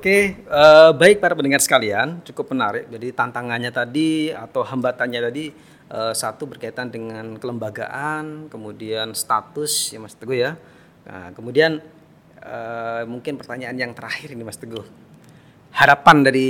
[0.00, 2.88] Oke, eh, baik para pendengar sekalian, cukup menarik.
[2.88, 5.52] Jadi tantangannya tadi atau hambatannya tadi
[5.92, 10.56] eh, satu berkaitan dengan kelembagaan, kemudian status ya Mas Teguh ya.
[11.04, 11.84] Nah, kemudian
[12.40, 14.88] eh, mungkin pertanyaan yang terakhir ini Mas Teguh.
[15.76, 16.48] Harapan dari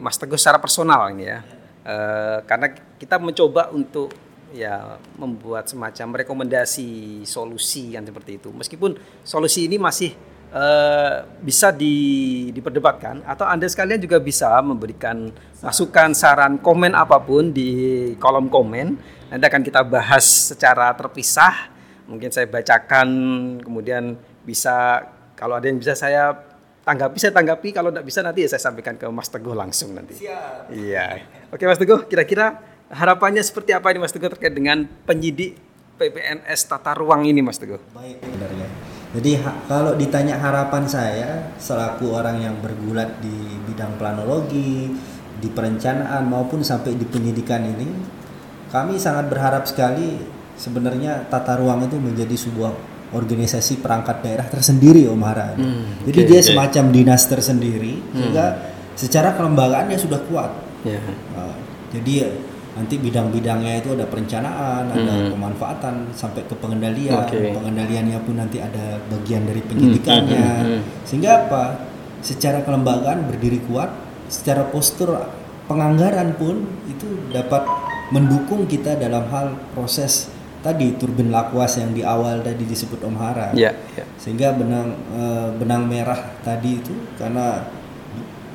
[0.00, 1.44] Mas Teguh secara personal ini ya.
[1.84, 4.08] Eh, karena kita mencoba untuk
[4.56, 8.48] ya membuat semacam rekomendasi solusi yang seperti itu.
[8.56, 10.16] Meskipun solusi ini masih
[10.54, 15.28] uh, bisa di, diperdebatkan atau anda sekalian juga bisa memberikan
[15.60, 18.96] masukan, saran, komen apa pun di kolom komen.
[19.34, 21.74] Nanti akan kita bahas secara terpisah.
[22.06, 23.08] Mungkin saya bacakan,
[23.64, 26.36] kemudian bisa kalau ada yang bisa saya
[26.84, 30.20] tanggapi saya tanggapi kalau tidak bisa nanti ya saya sampaikan ke Mas Teguh langsung nanti.
[30.20, 30.70] Siap.
[30.70, 31.24] Iya.
[31.50, 32.60] Oke Mas Teguh, kira-kira
[32.92, 35.56] harapannya seperti apa ini Mas Teguh terkait dengan penyidik
[35.96, 37.80] PPNS tata ruang ini Mas Teguh?
[37.96, 38.93] Baik, benarnya.
[39.14, 44.90] Jadi ha kalau ditanya harapan saya selaku orang yang bergulat di bidang planologi,
[45.38, 47.86] di perencanaan maupun sampai di penyidikan ini,
[48.74, 50.18] kami sangat berharap sekali
[50.58, 52.74] sebenarnya tata ruang itu menjadi sebuah
[53.14, 55.54] organisasi perangkat daerah tersendiri Om Hara.
[55.54, 56.48] Hmm, Jadi okay, dia okay.
[56.50, 58.14] semacam dinas tersendiri hmm.
[58.18, 58.46] sehingga
[58.98, 60.50] secara kelembagaannya sudah kuat.
[60.82, 61.00] Yeah.
[61.38, 61.54] Uh,
[61.94, 62.34] jadi
[62.74, 64.96] nanti bidang-bidangnya itu ada perencanaan, hmm.
[64.98, 67.22] ada pemanfaatan sampai ke pengendalian.
[67.30, 67.54] Okay.
[67.54, 70.48] Pengendaliannya pun nanti ada bagian dari penyidikannya.
[70.60, 70.70] Hmm.
[70.78, 70.80] Hmm.
[71.06, 71.62] Sehingga apa?
[72.24, 73.94] Secara kelembagaan berdiri kuat,
[74.26, 75.14] secara postur
[75.70, 77.62] penganggaran pun itu dapat
[78.10, 80.28] mendukung kita dalam hal proses
[80.64, 83.52] tadi turbin lakwas yang di awal tadi disebut Om Hara.
[83.52, 84.08] Yeah, yeah.
[84.16, 87.68] Sehingga benang uh, benang merah tadi itu karena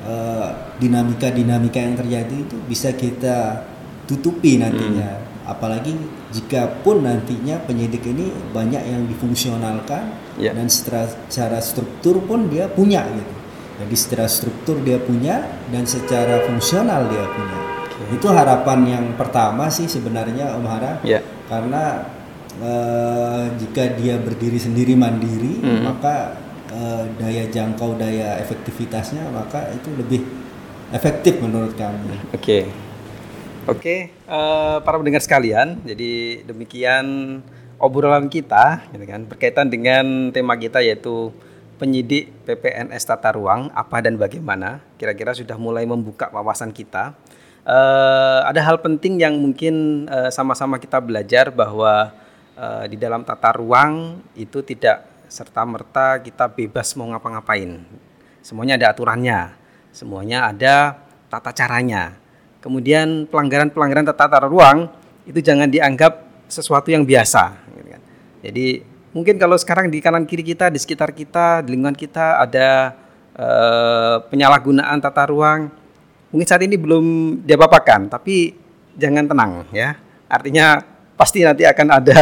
[0.02, 0.48] eh,
[0.82, 3.69] dinamika-dinamika yang terjadi itu bisa kita
[4.10, 5.22] tutupi nantinya.
[5.22, 5.54] Hmm.
[5.54, 5.94] Apalagi
[6.34, 10.54] jika pun nantinya penyidik ini banyak yang difungsionalkan yeah.
[10.54, 13.34] dan secara, secara struktur pun dia punya gitu.
[13.80, 17.58] Jadi secara struktur dia punya dan secara fungsional dia punya.
[17.88, 18.18] Okay.
[18.20, 20.92] Itu harapan yang pertama sih sebenarnya Om Hara.
[21.06, 22.06] Yeah karena
[22.62, 25.82] uh, jika dia berdiri sendiri mandiri hmm.
[25.82, 26.38] maka
[26.70, 30.22] uh, daya jangkau daya efektivitasnya maka itu lebih
[30.94, 32.14] efektif menurut kami.
[32.30, 32.38] Oke.
[32.38, 32.64] Okay.
[33.68, 37.38] Oke, okay, uh, eh, para pendengar sekalian, jadi demikian
[37.76, 41.28] obrolan kita, gitu kan, berkaitan dengan tema kita yaitu
[41.76, 44.80] penyidik PPNS Tata Ruang apa dan bagaimana.
[44.96, 47.16] Kira-kira sudah mulai membuka wawasan kita
[47.66, 52.14] uh, ada hal penting yang mungkin uh, sama-sama kita belajar bahwa
[52.56, 57.80] uh, di dalam tata ruang itu tidak serta merta kita bebas mau ngapa-ngapain.
[58.40, 59.54] Semuanya ada aturannya,
[59.92, 60.96] semuanya ada
[61.30, 62.19] tata caranya.
[62.60, 64.92] Kemudian pelanggaran-pelanggaran tata ruang
[65.24, 67.56] itu jangan dianggap sesuatu yang biasa.
[67.72, 68.00] Gitu kan.
[68.44, 68.66] Jadi
[69.16, 72.94] mungkin kalau sekarang di kanan kiri kita, di sekitar kita, di lingkungan kita ada
[73.34, 75.72] uh, penyalahgunaan tata ruang,
[76.28, 78.54] mungkin saat ini belum diapa-apakan, tapi
[78.94, 79.96] jangan tenang ya.
[80.28, 80.84] Artinya
[81.16, 82.20] pasti nanti akan ada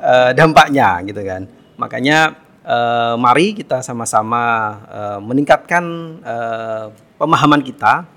[0.00, 1.44] uh, dampaknya gitu kan.
[1.76, 4.42] Makanya uh, mari kita sama-sama
[4.88, 5.84] uh, meningkatkan
[6.24, 6.84] uh,
[7.20, 8.08] pemahaman kita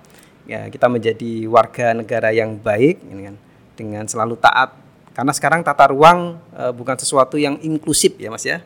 [0.50, 3.36] ya kita menjadi warga negara yang baik ini kan
[3.74, 4.76] dengan selalu taat
[5.14, 8.62] karena sekarang tata ruang uh, bukan sesuatu yang inklusif ya Mas ya.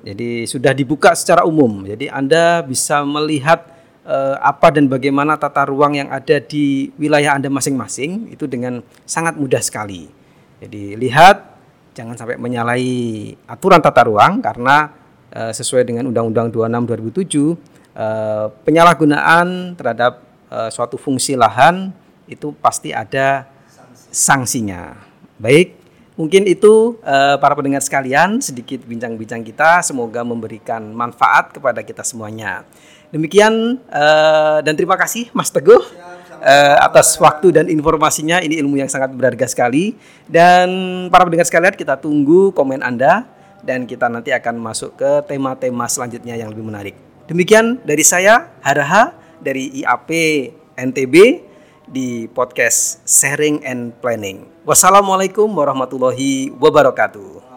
[0.00, 1.84] Jadi sudah dibuka secara umum.
[1.84, 3.68] Jadi Anda bisa melihat
[4.04, 9.36] eh, apa dan bagaimana tata ruang yang ada di wilayah Anda masing-masing itu dengan sangat
[9.36, 10.08] mudah sekali.
[10.60, 11.44] Jadi lihat
[11.92, 14.88] jangan sampai menyalahi aturan tata ruang karena
[15.32, 16.88] eh, sesuai dengan Undang-Undang 26
[17.20, 21.94] 2007 eh, penyalahgunaan terhadap eh, suatu fungsi lahan
[22.26, 23.46] itu pasti ada
[24.10, 24.98] sanksinya.
[25.40, 25.72] Baik,
[26.20, 32.62] mungkin itu uh, para pendengar sekalian sedikit bincang-bincang kita semoga memberikan manfaat kepada kita semuanya.
[33.08, 38.38] Demikian uh, dan terima kasih Mas Teguh uh, atas waktu dan informasinya.
[38.44, 39.96] Ini ilmu yang sangat berharga sekali.
[40.28, 40.68] Dan
[41.08, 43.26] para pendengar sekalian, kita tunggu komen Anda
[43.60, 46.96] dan kita nanti akan masuk ke tema-tema selanjutnya yang lebih menarik.
[47.28, 50.10] Demikian dari saya Haraha dari IAP
[50.78, 51.16] NTB
[51.90, 54.62] di podcast Sharing and Planning.
[54.62, 57.49] Wassalamualaikum warahmatullahi wabarakatuh.